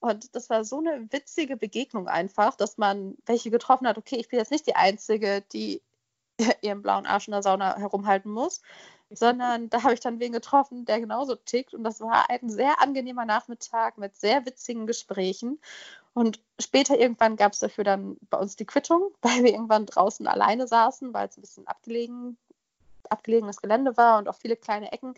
Und 0.00 0.34
das 0.36 0.48
war 0.48 0.64
so 0.64 0.78
eine 0.78 1.10
witzige 1.10 1.56
Begegnung 1.56 2.08
einfach, 2.08 2.54
dass 2.56 2.78
man 2.78 3.16
welche 3.26 3.50
getroffen 3.50 3.88
hat, 3.88 3.98
okay, 3.98 4.16
ich 4.16 4.28
bin 4.28 4.38
jetzt 4.38 4.52
nicht 4.52 4.66
die 4.66 4.76
Einzige, 4.76 5.42
die 5.52 5.82
ihren 6.62 6.82
blauen 6.82 7.06
Arsch 7.06 7.26
in 7.26 7.32
der 7.32 7.42
Sauna 7.42 7.76
herumhalten 7.76 8.30
muss, 8.30 8.62
sondern 9.10 9.70
da 9.70 9.82
habe 9.82 9.94
ich 9.94 10.00
dann 10.00 10.20
wen 10.20 10.32
getroffen, 10.32 10.84
der 10.84 11.00
genauso 11.00 11.34
tickt. 11.34 11.74
Und 11.74 11.82
das 11.82 12.00
war 12.00 12.30
ein 12.30 12.48
sehr 12.48 12.80
angenehmer 12.80 13.24
Nachmittag 13.24 13.98
mit 13.98 14.16
sehr 14.16 14.46
witzigen 14.46 14.86
Gesprächen. 14.86 15.58
Und 16.14 16.40
später 16.60 16.98
irgendwann 16.98 17.36
gab 17.36 17.52
es 17.52 17.60
dafür 17.60 17.84
dann 17.84 18.16
bei 18.30 18.38
uns 18.38 18.56
die 18.56 18.66
Quittung, 18.66 19.10
weil 19.22 19.42
wir 19.42 19.52
irgendwann 19.52 19.86
draußen 19.86 20.26
alleine 20.26 20.66
saßen, 20.66 21.12
weil 21.14 21.28
es 21.28 21.36
ein 21.36 21.42
bisschen 21.42 21.66
abgelegen, 21.66 22.36
abgelegenes 23.08 23.62
Gelände 23.62 23.96
war 23.96 24.18
und 24.18 24.28
auch 24.28 24.34
viele 24.34 24.56
kleine 24.56 24.92
Ecken. 24.92 25.14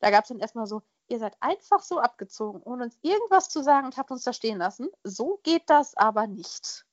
Da 0.00 0.10
gab 0.10 0.24
es 0.24 0.28
dann 0.28 0.38
erstmal 0.38 0.66
so, 0.66 0.82
ihr 1.12 1.18
seid 1.18 1.36
einfach 1.40 1.82
so 1.82 2.00
abgezogen, 2.00 2.62
ohne 2.64 2.84
uns 2.84 2.98
irgendwas 3.02 3.50
zu 3.50 3.62
sagen 3.62 3.86
und 3.86 3.98
habt 3.98 4.10
uns 4.10 4.24
da 4.24 4.32
stehen 4.32 4.58
lassen. 4.58 4.88
So 5.04 5.38
geht 5.42 5.68
das 5.68 5.96
aber 5.96 6.26
nicht. 6.26 6.86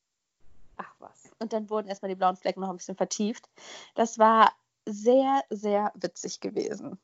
Ach 0.77 0.93
was. 0.99 1.31
Und 1.39 1.53
dann 1.53 1.69
wurden 1.69 1.87
erstmal 1.87 2.09
die 2.09 2.15
blauen 2.15 2.35
Flecken 2.35 2.59
noch 2.59 2.69
ein 2.69 2.77
bisschen 2.77 2.97
vertieft. 2.97 3.49
Das 3.95 4.19
war 4.19 4.51
sehr, 4.85 5.41
sehr 5.49 5.91
witzig 5.95 6.41
gewesen. 6.41 6.99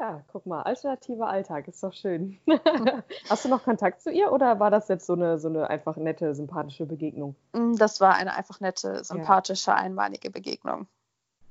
Ja, 0.00 0.22
guck 0.32 0.44
mal, 0.46 0.62
alternativer 0.62 1.28
Alltag, 1.28 1.68
ist 1.68 1.82
doch 1.82 1.92
schön. 1.92 2.40
Hast 3.28 3.44
du 3.44 3.48
noch 3.48 3.62
Kontakt 3.62 4.02
zu 4.02 4.10
ihr 4.10 4.32
oder 4.32 4.58
war 4.58 4.70
das 4.70 4.88
jetzt 4.88 5.06
so 5.06 5.12
eine, 5.12 5.38
so 5.38 5.48
eine 5.48 5.70
einfach 5.70 5.96
nette, 5.96 6.34
sympathische 6.34 6.84
Begegnung? 6.84 7.36
Mm, 7.52 7.76
das 7.76 8.00
war 8.00 8.14
eine 8.14 8.34
einfach 8.34 8.60
nette, 8.60 9.04
sympathische, 9.04 9.70
ja. 9.70 9.76
einmalige 9.76 10.30
Begegnung. 10.30 10.88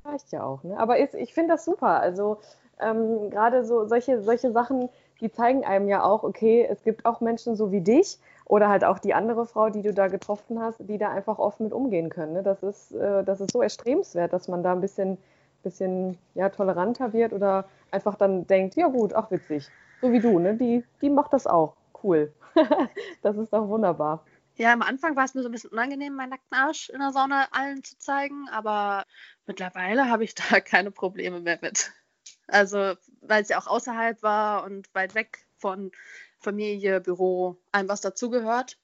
Reicht 0.04 0.32
ja 0.34 0.44
auch, 0.44 0.64
ne? 0.64 0.78
Aber 0.78 0.98
ist, 0.98 1.14
ich 1.14 1.34
finde 1.34 1.54
das 1.54 1.64
super. 1.64 2.02
Also 2.02 2.42
ähm, 2.80 3.30
gerade 3.30 3.66
so 3.66 3.88
solche, 3.88 4.22
solche 4.22 4.52
Sachen, 4.52 4.90
die 5.22 5.32
zeigen 5.32 5.64
einem 5.64 5.88
ja 5.88 6.04
auch, 6.04 6.24
okay, 6.24 6.68
es 6.70 6.84
gibt 6.84 7.06
auch 7.06 7.22
Menschen 7.22 7.56
so 7.56 7.72
wie 7.72 7.82
dich 7.82 8.20
oder 8.46 8.70
halt 8.70 8.84
auch 8.84 9.00
die 9.00 9.14
andere 9.14 9.46
Frau, 9.46 9.70
die 9.70 9.82
du 9.82 9.94
da 9.94 10.08
getroffen 10.08 10.62
hast, 10.62 10.78
die 10.80 10.98
da 10.98 11.10
einfach 11.10 11.40
offen 11.40 11.64
mit 11.64 11.74
umgehen 11.74 12.10
können. 12.10 12.34
Ne? 12.34 12.44
Das, 12.44 12.62
ist, 12.64 12.92
äh, 12.94 13.24
das 13.24 13.40
ist 13.42 13.52
so 13.52 13.62
erstrebenswert, 13.62 14.34
dass 14.34 14.48
man 14.48 14.64
da 14.64 14.74
ein 14.74 14.82
bisschen 14.82 15.18
bisschen 15.64 16.18
ja, 16.36 16.50
toleranter 16.50 17.14
wird 17.14 17.34
oder 17.34 17.66
einfach 17.90 18.16
dann 18.16 18.46
denkt, 18.46 18.76
ja 18.76 18.88
gut, 18.88 19.14
ach 19.14 19.32
witzig, 19.32 19.70
so 20.02 20.12
wie 20.12 20.20
du, 20.20 20.38
ne? 20.38 20.56
Die, 20.56 20.84
die 21.02 21.10
macht 21.10 21.34
das 21.34 21.48
auch. 21.48 21.76
Cool. 22.04 22.34
das 23.22 23.38
ist 23.38 23.52
doch 23.54 23.68
wunderbar. 23.68 24.24
Ja, 24.56 24.72
am 24.72 24.84
Anfang 24.84 25.16
war 25.16 25.24
es 25.26 25.34
mir 25.34 25.42
so 25.42 25.50
ein 25.50 25.52
bisschen 25.52 25.72
unangenehm, 25.72 26.14
meinen 26.14 26.30
nackten 26.30 26.56
Arsch 26.56 26.90
in 26.90 27.00
der 27.00 27.12
Sauna 27.12 27.48
allen 27.52 27.84
zu 27.84 27.98
zeigen, 27.98 28.48
aber 28.52 29.04
mittlerweile 29.48 30.10
habe 30.10 30.24
ich 30.24 30.36
da 30.36 30.60
keine 30.60 30.92
Probleme 30.92 31.40
mehr 31.40 31.58
mit. 31.62 31.92
Also, 32.48 32.94
weil 33.22 33.42
es 33.42 33.50
ja 33.50 33.60
auch 33.60 33.68
außerhalb 33.68 34.22
war 34.22 34.64
und 34.64 34.94
weit 34.94 35.16
weg 35.16 35.46
von 35.58 35.92
Familie, 36.40 37.00
Büro, 37.00 37.58
allem, 37.72 37.88
was 37.88 38.02
dazugehört. 38.02 38.78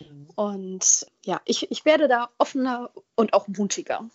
Mhm. 0.00 0.28
Und 0.34 1.06
ja, 1.24 1.40
ich, 1.44 1.70
ich 1.70 1.84
werde 1.84 2.08
da 2.08 2.30
offener 2.38 2.90
und 3.14 3.34
auch 3.34 3.48
mutiger. 3.48 4.08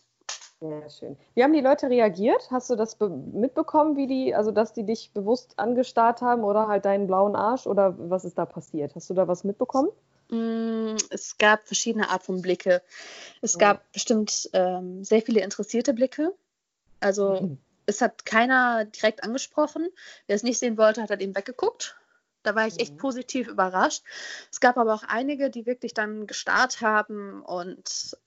Sehr 0.60 0.90
schön. 0.92 1.18
Wie 1.34 1.44
haben 1.44 1.54
die 1.54 1.62
Leute 1.62 1.90
reagiert? 1.90 2.52
Hast 2.52 2.70
du 2.70 2.76
das 2.76 3.00
mitbekommen, 3.00 3.98
wie 3.98 4.06
die, 4.06 4.36
also 4.36 4.52
dass 4.52 4.74
die 4.74 4.86
dich 4.86 5.12
bewusst 5.12 5.58
angestarrt 5.58 6.22
haben 6.22 6.44
oder 6.44 6.68
halt 6.68 6.86
deinen 6.86 7.08
blauen 7.08 7.36
Arsch 7.36 7.66
oder 7.66 7.96
was 7.98 8.26
ist 8.26 8.38
da 8.38 8.46
passiert? 8.46 8.94
Hast 8.94 9.10
du 9.10 9.16
da 9.16 9.28
was 9.28 9.44
mitbekommen? 9.44 9.90
Mm, 10.30 10.98
es 11.10 11.40
gab 11.40 11.66
verschiedene 11.66 12.10
Art 12.10 12.22
von 12.22 12.44
Blicke. 12.44 12.84
Es 13.42 13.58
gab 13.58 13.78
ja. 13.78 13.84
bestimmt 13.92 14.52
ähm, 14.54 15.04
sehr 15.04 15.24
viele 15.24 15.42
interessierte 15.42 15.96
Blicke. 15.96 16.32
Also 17.00 17.42
mhm. 17.42 17.58
Es 17.86 18.02
hat 18.02 18.26
keiner 18.26 18.86
direkt 18.86 19.24
angesprochen. 19.24 19.88
Wer 20.28 20.36
es 20.36 20.44
nicht 20.44 20.60
sehen 20.60 20.78
wollte, 20.78 21.02
hat 21.02 21.10
halt 21.10 21.22
eben 21.22 21.36
weggeguckt. 21.36 21.98
Da 22.44 22.56
war 22.56 22.68
ich 22.68 22.80
echt 22.80 22.94
mhm. 22.94 22.98
positiv 22.98 23.48
überrascht. 23.48 24.04
Es 24.52 24.60
gab 24.60 24.78
aber 24.78 24.94
auch 24.94 25.04
einige, 25.04 25.50
die 25.50 25.66
wirklich 25.66 25.94
dann 25.94 26.28
gestarrt 26.28 26.82
haben 26.82 27.44
und 27.44 28.18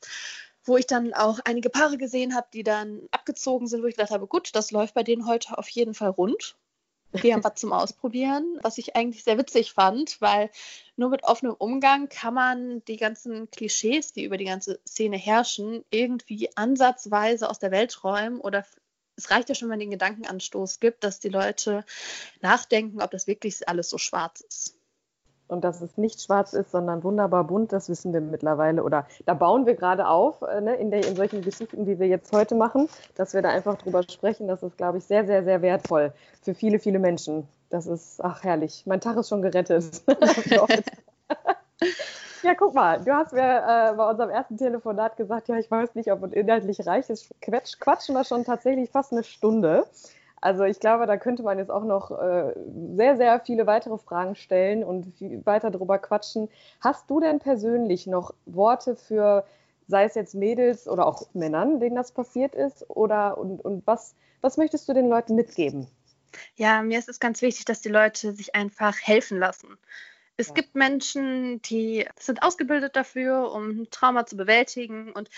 wo 0.64 0.76
ich 0.76 0.86
dann 0.86 1.12
auch 1.12 1.40
einige 1.44 1.68
Paare 1.68 1.98
gesehen 1.98 2.34
habe, 2.34 2.46
die 2.52 2.62
dann 2.62 3.02
abgezogen 3.10 3.66
sind, 3.66 3.82
wo 3.82 3.86
ich 3.86 3.96
gedacht 3.96 4.12
habe, 4.12 4.26
gut, 4.26 4.54
das 4.54 4.70
läuft 4.70 4.94
bei 4.94 5.02
denen 5.02 5.26
heute 5.26 5.58
auf 5.58 5.68
jeden 5.68 5.94
Fall 5.94 6.10
rund. 6.10 6.56
Die 7.22 7.32
haben 7.32 7.44
was 7.44 7.54
zum 7.54 7.72
Ausprobieren, 7.72 8.58
was 8.62 8.76
ich 8.78 8.96
eigentlich 8.96 9.22
sehr 9.22 9.38
witzig 9.38 9.72
fand, 9.72 10.20
weil 10.20 10.50
nur 10.96 11.10
mit 11.10 11.22
offenem 11.22 11.54
Umgang 11.54 12.08
kann 12.08 12.34
man 12.34 12.84
die 12.86 12.96
ganzen 12.96 13.48
Klischees, 13.52 14.12
die 14.12 14.24
über 14.24 14.36
die 14.36 14.46
ganze 14.46 14.80
Szene 14.84 15.16
herrschen, 15.16 15.84
irgendwie 15.90 16.50
ansatzweise 16.56 17.48
aus 17.48 17.60
der 17.60 17.70
Welt 17.70 18.02
räumen 18.02 18.40
oder 18.40 18.64
es 19.16 19.30
reicht 19.30 19.48
ja 19.48 19.54
schon, 19.54 19.68
wenn 19.68 19.74
man 19.74 19.80
den 19.80 19.90
Gedankenanstoß 19.90 20.80
gibt, 20.80 21.04
dass 21.04 21.20
die 21.20 21.28
Leute 21.28 21.84
nachdenken, 22.40 23.02
ob 23.02 23.10
das 23.10 23.26
wirklich 23.26 23.68
alles 23.68 23.90
so 23.90 23.98
schwarz 23.98 24.40
ist 24.40 24.74
und 25.46 25.62
dass 25.62 25.80
es 25.80 25.96
nicht 25.96 26.22
schwarz 26.22 26.52
ist, 26.52 26.70
sondern 26.70 27.04
wunderbar 27.04 27.44
bunt, 27.44 27.72
das 27.72 27.88
wissen 27.88 28.12
wir 28.12 28.20
mittlerweile. 28.20 28.82
Oder 28.82 29.06
da 29.26 29.34
bauen 29.34 29.66
wir 29.66 29.74
gerade 29.74 30.08
auf, 30.08 30.42
äh, 30.42 30.60
ne, 30.60 30.74
in, 30.76 30.90
der, 30.90 31.06
in 31.06 31.16
solchen 31.16 31.42
Geschichten, 31.42 31.84
die 31.84 31.98
wir 31.98 32.06
jetzt 32.06 32.32
heute 32.32 32.54
machen, 32.54 32.88
dass 33.14 33.34
wir 33.34 33.42
da 33.42 33.50
einfach 33.50 33.76
drüber 33.76 34.02
sprechen. 34.02 34.48
Das 34.48 34.62
ist, 34.62 34.76
glaube 34.76 34.98
ich, 34.98 35.04
sehr, 35.04 35.26
sehr, 35.26 35.44
sehr 35.44 35.62
wertvoll 35.62 36.12
für 36.42 36.54
viele, 36.54 36.78
viele 36.78 36.98
Menschen. 36.98 37.46
Das 37.70 37.86
ist, 37.86 38.22
ach 38.22 38.42
herrlich, 38.42 38.84
mein 38.86 39.00
Tag 39.00 39.16
ist 39.16 39.28
schon 39.28 39.42
gerettet. 39.42 40.02
ja, 42.44 42.54
guck 42.54 42.74
mal, 42.74 43.00
du 43.00 43.12
hast 43.12 43.32
mir 43.32 43.40
äh, 43.40 43.94
bei 43.96 44.10
unserem 44.10 44.30
ersten 44.30 44.56
Telefonat 44.56 45.16
gesagt, 45.16 45.48
ja, 45.48 45.56
ich 45.56 45.70
weiß 45.70 45.94
nicht, 45.94 46.12
ob 46.12 46.32
inhaltlich 46.32 46.86
reicht 46.86 47.10
ist. 47.10 47.30
Quatsch, 47.40 47.78
quatschen 47.80 48.14
wir 48.14 48.24
schon 48.24 48.44
tatsächlich 48.44 48.90
fast 48.90 49.12
eine 49.12 49.24
Stunde. 49.24 49.86
Also 50.40 50.64
ich 50.64 50.78
glaube, 50.78 51.06
da 51.06 51.16
könnte 51.16 51.42
man 51.42 51.58
jetzt 51.58 51.70
auch 51.70 51.84
noch 51.84 52.10
äh, 52.10 52.52
sehr, 52.96 53.16
sehr 53.16 53.40
viele 53.40 53.66
weitere 53.66 53.96
Fragen 53.96 54.34
stellen 54.34 54.84
und 54.84 55.14
weiter 55.46 55.70
drüber 55.70 55.98
quatschen. 55.98 56.50
Hast 56.80 57.08
du 57.08 57.18
denn 57.18 57.38
persönlich 57.38 58.06
noch 58.06 58.34
Worte 58.44 58.94
für, 58.94 59.44
sei 59.88 60.04
es 60.04 60.14
jetzt 60.14 60.34
Mädels 60.34 60.86
oder 60.86 61.06
auch 61.06 61.22
Männern, 61.32 61.80
denen 61.80 61.96
das 61.96 62.12
passiert 62.12 62.54
ist? 62.54 62.84
Oder 62.90 63.38
und, 63.38 63.64
und 63.64 63.86
was, 63.86 64.14
was 64.42 64.58
möchtest 64.58 64.86
du 64.86 64.92
den 64.92 65.08
Leuten 65.08 65.34
mitgeben? 65.34 65.86
Ja, 66.56 66.82
mir 66.82 66.98
ist 66.98 67.08
es 67.08 67.20
ganz 67.20 67.40
wichtig, 67.40 67.64
dass 67.64 67.80
die 67.80 67.88
Leute 67.88 68.34
sich 68.34 68.54
einfach 68.54 68.96
helfen 69.00 69.38
lassen. 69.38 69.78
Es 70.36 70.48
ja. 70.48 70.54
gibt 70.54 70.74
Menschen, 70.74 71.62
die 71.62 72.06
sind 72.18 72.42
ausgebildet 72.42 72.96
dafür, 72.96 73.52
um 73.52 73.88
Trauma 73.90 74.26
zu 74.26 74.36
bewältigen 74.36 75.12
und 75.12 75.30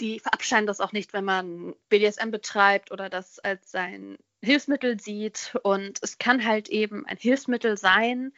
die 0.00 0.20
verabscheuen 0.20 0.66
das 0.66 0.80
auch 0.80 0.92
nicht, 0.92 1.12
wenn 1.12 1.24
man 1.24 1.74
BDSM 1.88 2.30
betreibt 2.30 2.92
oder 2.92 3.08
das 3.08 3.38
als 3.40 3.70
sein 3.70 4.16
Hilfsmittel 4.42 5.00
sieht. 5.00 5.56
Und 5.62 5.98
es 6.02 6.18
kann 6.18 6.44
halt 6.44 6.68
eben 6.68 7.04
ein 7.06 7.16
Hilfsmittel 7.16 7.76
sein. 7.76 8.32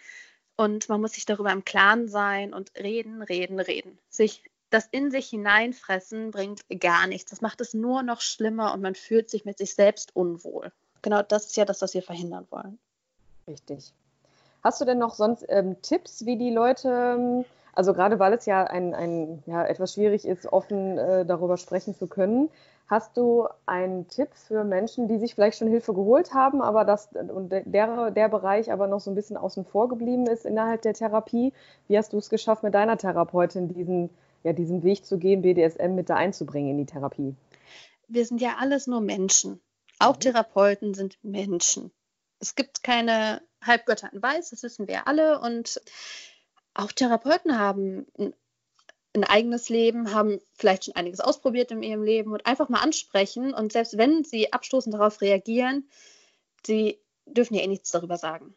Und 0.57 0.88
man 0.88 1.00
muss 1.00 1.12
sich 1.12 1.26
darüber 1.26 1.53
im 1.53 1.64
Klaren 1.64 2.09
sein 2.09 2.55
und 2.55 2.72
reden, 2.79 3.22
reden, 3.22 3.61
reden. 3.61 3.98
Sich 4.09 4.44
das 4.70 4.87
in 4.90 5.11
sich 5.11 5.29
hineinfressen 5.29 6.31
bringt 6.31 6.62
gar 6.81 7.07
nichts. 7.07 7.31
Das 7.31 7.40
macht 7.40 7.61
es 7.61 7.74
nur 7.74 8.03
noch 8.03 8.20
schlimmer 8.20 8.72
und 8.72 8.81
man 8.81 8.94
fühlt 8.94 9.29
sich 9.29 9.44
mit 9.44 9.59
sich 9.59 9.74
selbst 9.74 10.14
unwohl. 10.14 10.72
Genau 11.03 11.22
das 11.22 11.46
ist 11.46 11.57
ja 11.57 11.64
das, 11.64 11.83
was 11.83 11.94
wir 11.94 12.03
verhindern 12.03 12.46
wollen. 12.50 12.79
Richtig. 13.46 13.92
Hast 14.62 14.81
du 14.81 14.85
denn 14.85 14.99
noch 14.99 15.14
sonst 15.14 15.44
ähm, 15.49 15.81
Tipps, 15.83 16.27
wie 16.27 16.37
die 16.37 16.51
Leute, 16.51 17.16
ähm, 17.18 17.44
also 17.73 17.94
gerade 17.94 18.18
weil 18.18 18.33
es 18.33 18.46
ja, 18.46 18.64
ein, 18.64 18.94
ein, 18.94 19.42
ja 19.46 19.64
etwas 19.64 19.94
schwierig 19.94 20.27
ist, 20.27 20.53
offen 20.53 20.99
äh, 20.99 21.25
darüber 21.25 21.57
sprechen 21.57 21.94
zu 21.94 22.07
können, 22.07 22.51
Hast 22.90 23.16
du 23.16 23.46
einen 23.66 24.09
Tipp 24.09 24.31
für 24.35 24.64
Menschen, 24.64 25.07
die 25.07 25.18
sich 25.18 25.37
vielleicht 25.37 25.59
schon 25.59 25.68
Hilfe 25.68 25.94
geholt 25.94 26.35
haben, 26.35 26.61
aber 26.61 26.85
das 26.85 27.09
und 27.12 27.51
der, 27.51 28.11
der 28.11 28.29
Bereich 28.29 28.73
aber 28.73 28.88
noch 28.88 28.99
so 28.99 29.12
ein 29.12 29.14
bisschen 29.14 29.37
außen 29.37 29.64
vor 29.64 29.88
geblieben 29.88 30.27
ist 30.27 30.44
innerhalb 30.44 30.83
der 30.83 30.94
Therapie? 30.94 31.53
Wie 31.87 31.96
hast 31.96 32.12
du 32.12 32.18
es 32.18 32.29
geschafft, 32.31 32.64
mit 32.64 32.75
deiner 32.75 32.99
Therapeutin 32.99 33.68
diesen, 33.68 34.11
ja, 34.42 34.53
diesen 34.53 34.83
Weg 34.83 35.07
zu 35.07 35.18
gehen, 35.18 35.42
BDSM 35.42 35.94
mit 35.94 36.11
da 36.11 36.16
einzubringen 36.16 36.73
in 36.73 36.79
die 36.79 36.87
Therapie? 36.87 37.37
Wir 38.09 38.27
sind 38.27 38.40
ja 38.40 38.57
alles 38.59 38.88
nur 38.88 39.01
Menschen. 39.01 39.61
Auch 40.01 40.16
mhm. 40.16 40.20
Therapeuten 40.20 40.92
sind 40.92 41.16
Menschen. 41.23 41.92
Es 42.40 42.57
gibt 42.57 42.83
keine 42.83 43.40
Halbgötter 43.62 44.12
in 44.12 44.23
Weiß, 44.23 44.51
das 44.51 44.62
wissen 44.62 44.88
wir 44.88 45.07
alle. 45.07 45.40
Und 45.40 45.81
auch 46.75 46.92
Therapeuten 46.92 47.59
haben 47.59 48.07
ein 49.12 49.25
eigenes 49.25 49.68
Leben, 49.68 50.14
haben 50.14 50.40
vielleicht 50.55 50.85
schon 50.85 50.94
einiges 50.96 51.20
ausprobiert 51.20 51.70
in 51.73 51.83
ihrem 51.83 52.03
Leben 52.03 52.33
und 52.33 52.46
einfach 52.46 52.68
mal 52.68 52.81
ansprechen. 52.81 53.53
Und 53.53 53.73
selbst 53.73 53.99
wenn 53.99 54.25
sie 54.25 54.53
abstoßend 54.53 54.94
darauf 54.94 55.20
reagieren, 55.20 55.88
sie 56.64 56.99
dürfen 57.27 57.55
ja 57.55 57.62
eh 57.62 57.66
nichts 57.66 57.90
darüber 57.90 58.16
sagen. 58.16 58.55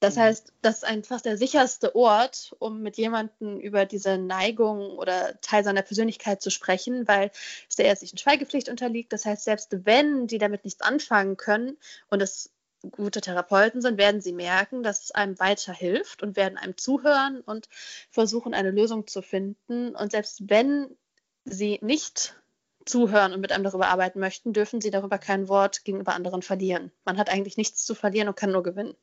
Das 0.00 0.14
Mhm. 0.14 0.20
heißt, 0.20 0.52
das 0.62 0.76
ist 0.76 0.84
einfach 0.84 1.20
der 1.20 1.36
sicherste 1.36 1.96
Ort, 1.96 2.54
um 2.60 2.82
mit 2.82 2.96
jemandem 2.96 3.58
über 3.58 3.84
diese 3.84 4.16
Neigung 4.16 4.96
oder 4.96 5.40
Teil 5.40 5.64
seiner 5.64 5.82
Persönlichkeit 5.82 6.40
zu 6.40 6.50
sprechen, 6.50 7.08
weil 7.08 7.32
es 7.68 7.74
der 7.76 7.86
ärztlichen 7.86 8.18
Schweigepflicht 8.18 8.68
unterliegt. 8.68 9.12
Das 9.12 9.24
heißt, 9.24 9.42
selbst 9.42 9.84
wenn 9.84 10.28
die 10.28 10.38
damit 10.38 10.64
nichts 10.64 10.82
anfangen 10.82 11.36
können 11.36 11.76
und 12.10 12.22
es 12.22 12.52
gute 12.92 13.20
Therapeuten 13.20 13.80
sind, 13.80 13.98
werden 13.98 14.20
sie 14.20 14.32
merken, 14.32 14.82
dass 14.82 15.04
es 15.04 15.10
einem 15.10 15.38
weiterhilft 15.38 16.22
und 16.22 16.36
werden 16.36 16.58
einem 16.58 16.76
zuhören 16.76 17.40
und 17.40 17.68
versuchen, 18.10 18.54
eine 18.54 18.70
Lösung 18.70 19.06
zu 19.06 19.22
finden. 19.22 19.94
Und 19.94 20.12
selbst 20.12 20.48
wenn 20.48 20.96
sie 21.44 21.78
nicht 21.82 22.36
zuhören 22.84 23.32
und 23.32 23.40
mit 23.40 23.52
einem 23.52 23.64
darüber 23.64 23.88
arbeiten 23.88 24.20
möchten, 24.20 24.52
dürfen 24.52 24.80
sie 24.80 24.90
darüber 24.90 25.18
kein 25.18 25.48
Wort 25.48 25.84
gegenüber 25.84 26.14
anderen 26.14 26.42
verlieren. 26.42 26.90
Man 27.04 27.18
hat 27.18 27.30
eigentlich 27.30 27.56
nichts 27.56 27.84
zu 27.84 27.94
verlieren 27.94 28.28
und 28.28 28.36
kann 28.36 28.52
nur 28.52 28.62
gewinnen. 28.62 28.94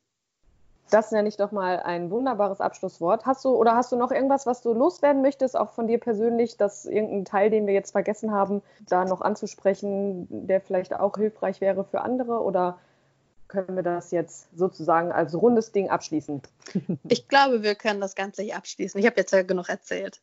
Das 0.90 1.10
nenne 1.10 1.28
ich 1.28 1.36
doch 1.36 1.50
mal 1.50 1.80
ein 1.80 2.10
wunderbares 2.10 2.60
Abschlusswort. 2.60 3.26
Hast 3.26 3.44
du 3.44 3.48
oder 3.50 3.74
hast 3.74 3.90
du 3.90 3.96
noch 3.96 4.12
irgendwas, 4.12 4.46
was 4.46 4.62
du 4.62 4.72
loswerden 4.72 5.20
möchtest, 5.20 5.56
auch 5.56 5.72
von 5.72 5.88
dir 5.88 5.98
persönlich, 5.98 6.56
dass 6.56 6.84
irgendein 6.86 7.24
Teil, 7.24 7.50
den 7.50 7.66
wir 7.66 7.74
jetzt 7.74 7.90
vergessen 7.90 8.30
haben, 8.30 8.62
da 8.88 9.04
noch 9.04 9.20
anzusprechen, 9.20 10.46
der 10.46 10.60
vielleicht 10.60 10.94
auch 10.94 11.16
hilfreich 11.16 11.60
wäre 11.60 11.84
für 11.84 12.02
andere? 12.02 12.40
Oder 12.40 12.78
können 13.48 13.76
wir 13.76 13.82
das 13.82 14.10
jetzt 14.10 14.48
sozusagen 14.56 15.12
als 15.12 15.34
rundes 15.34 15.72
Ding 15.72 15.90
abschließen? 15.90 16.42
Ich 17.08 17.28
glaube, 17.28 17.62
wir 17.62 17.74
können 17.74 18.00
das 18.00 18.14
Ganze 18.14 18.42
hier 18.42 18.56
abschließen. 18.56 18.98
Ich 18.98 19.06
habe 19.06 19.16
jetzt 19.16 19.32
ja 19.32 19.42
genug 19.42 19.68
erzählt. 19.68 20.20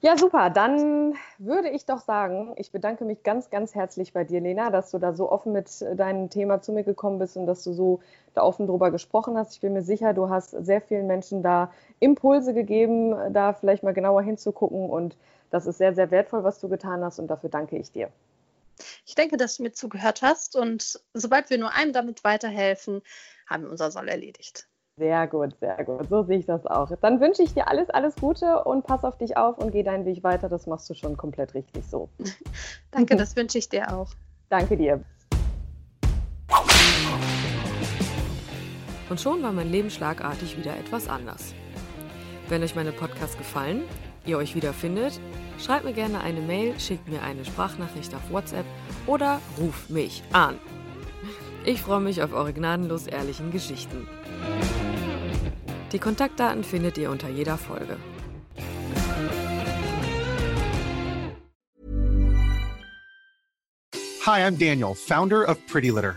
Ja, 0.00 0.16
super. 0.16 0.48
Dann 0.50 1.14
würde 1.38 1.70
ich 1.70 1.84
doch 1.84 2.00
sagen, 2.00 2.52
ich 2.56 2.70
bedanke 2.70 3.04
mich 3.04 3.24
ganz, 3.24 3.50
ganz 3.50 3.74
herzlich 3.74 4.12
bei 4.12 4.22
dir, 4.22 4.40
Lena, 4.40 4.70
dass 4.70 4.92
du 4.92 4.98
da 4.98 5.12
so 5.12 5.30
offen 5.30 5.52
mit 5.52 5.68
deinem 5.96 6.30
Thema 6.30 6.62
zu 6.62 6.72
mir 6.72 6.84
gekommen 6.84 7.18
bist 7.18 7.36
und 7.36 7.46
dass 7.46 7.64
du 7.64 7.72
so 7.72 8.00
da 8.34 8.42
offen 8.42 8.68
drüber 8.68 8.92
gesprochen 8.92 9.36
hast. 9.36 9.54
Ich 9.54 9.60
bin 9.60 9.72
mir 9.72 9.82
sicher, 9.82 10.14
du 10.14 10.28
hast 10.28 10.50
sehr 10.50 10.80
vielen 10.80 11.08
Menschen 11.08 11.42
da 11.42 11.72
Impulse 11.98 12.54
gegeben, 12.54 13.16
da 13.32 13.52
vielleicht 13.52 13.82
mal 13.82 13.94
genauer 13.94 14.22
hinzugucken. 14.22 14.88
Und 14.88 15.16
das 15.50 15.66
ist 15.66 15.78
sehr, 15.78 15.94
sehr 15.94 16.12
wertvoll, 16.12 16.44
was 16.44 16.60
du 16.60 16.68
getan 16.68 17.02
hast. 17.02 17.18
Und 17.18 17.26
dafür 17.26 17.50
danke 17.50 17.76
ich 17.76 17.90
dir. 17.90 18.08
Ich 19.04 19.14
denke, 19.14 19.36
dass 19.36 19.56
du 19.56 19.62
mir 19.62 19.72
zugehört 19.72 20.22
hast 20.22 20.56
und 20.56 21.00
sobald 21.14 21.50
wir 21.50 21.58
nur 21.58 21.72
einem 21.72 21.92
damit 21.92 22.24
weiterhelfen, 22.24 23.02
haben 23.46 23.64
wir 23.64 23.70
unser 23.70 23.90
Soll 23.90 24.08
erledigt. 24.08 24.68
Sehr 24.98 25.28
gut, 25.28 25.54
sehr 25.60 25.84
gut. 25.84 26.08
So 26.10 26.24
sehe 26.24 26.38
ich 26.38 26.46
das 26.46 26.66
auch. 26.66 26.90
Dann 27.00 27.20
wünsche 27.20 27.42
ich 27.42 27.54
dir 27.54 27.68
alles, 27.68 27.88
alles 27.88 28.16
Gute 28.16 28.64
und 28.64 28.84
pass 28.84 29.04
auf 29.04 29.16
dich 29.16 29.36
auf 29.36 29.56
und 29.58 29.70
geh 29.70 29.84
deinen 29.84 30.04
Weg 30.04 30.24
weiter. 30.24 30.48
Das 30.48 30.66
machst 30.66 30.90
du 30.90 30.94
schon 30.94 31.16
komplett 31.16 31.54
richtig 31.54 31.84
so. 31.86 32.08
Danke, 32.90 33.14
das 33.16 33.36
wünsche 33.36 33.58
ich 33.58 33.68
dir 33.68 33.94
auch. 33.94 34.10
Danke 34.48 34.76
dir. 34.76 35.04
Und 39.08 39.20
schon 39.20 39.42
war 39.42 39.52
mein 39.52 39.70
Leben 39.70 39.90
schlagartig 39.90 40.58
wieder 40.58 40.76
etwas 40.76 41.08
anders. 41.08 41.54
Wenn 42.48 42.62
euch 42.62 42.74
meine 42.74 42.92
Podcasts 42.92 43.38
gefallen, 43.38 43.84
ihr 44.26 44.38
euch 44.38 44.54
wiederfindet, 44.54 45.20
schreibt 45.58 45.84
mir 45.84 45.92
gerne 45.92 46.20
eine 46.20 46.40
Mail, 46.40 46.78
schickt 46.78 47.08
mir 47.08 47.22
eine 47.22 47.44
Sprachnachricht 47.44 48.14
auf 48.14 48.30
WhatsApp 48.30 48.66
oder 49.06 49.40
ruft 49.58 49.90
mich 49.90 50.22
an. 50.32 50.58
Ich 51.64 51.82
freue 51.82 52.00
mich 52.00 52.22
auf 52.22 52.32
eure 52.32 52.52
gnadenlos 52.52 53.06
ehrlichen 53.06 53.50
Geschichten. 53.50 54.06
Die 55.92 55.98
Kontaktdaten 55.98 56.64
findet 56.64 56.98
ihr 56.98 57.10
unter 57.10 57.28
jeder 57.28 57.56
Folge. 57.56 57.96
Hi, 64.26 64.42
I'm 64.46 64.58
Daniel, 64.58 64.94
founder 64.94 65.48
of 65.48 65.56
Pretty 65.66 65.90
Litter. 65.90 66.16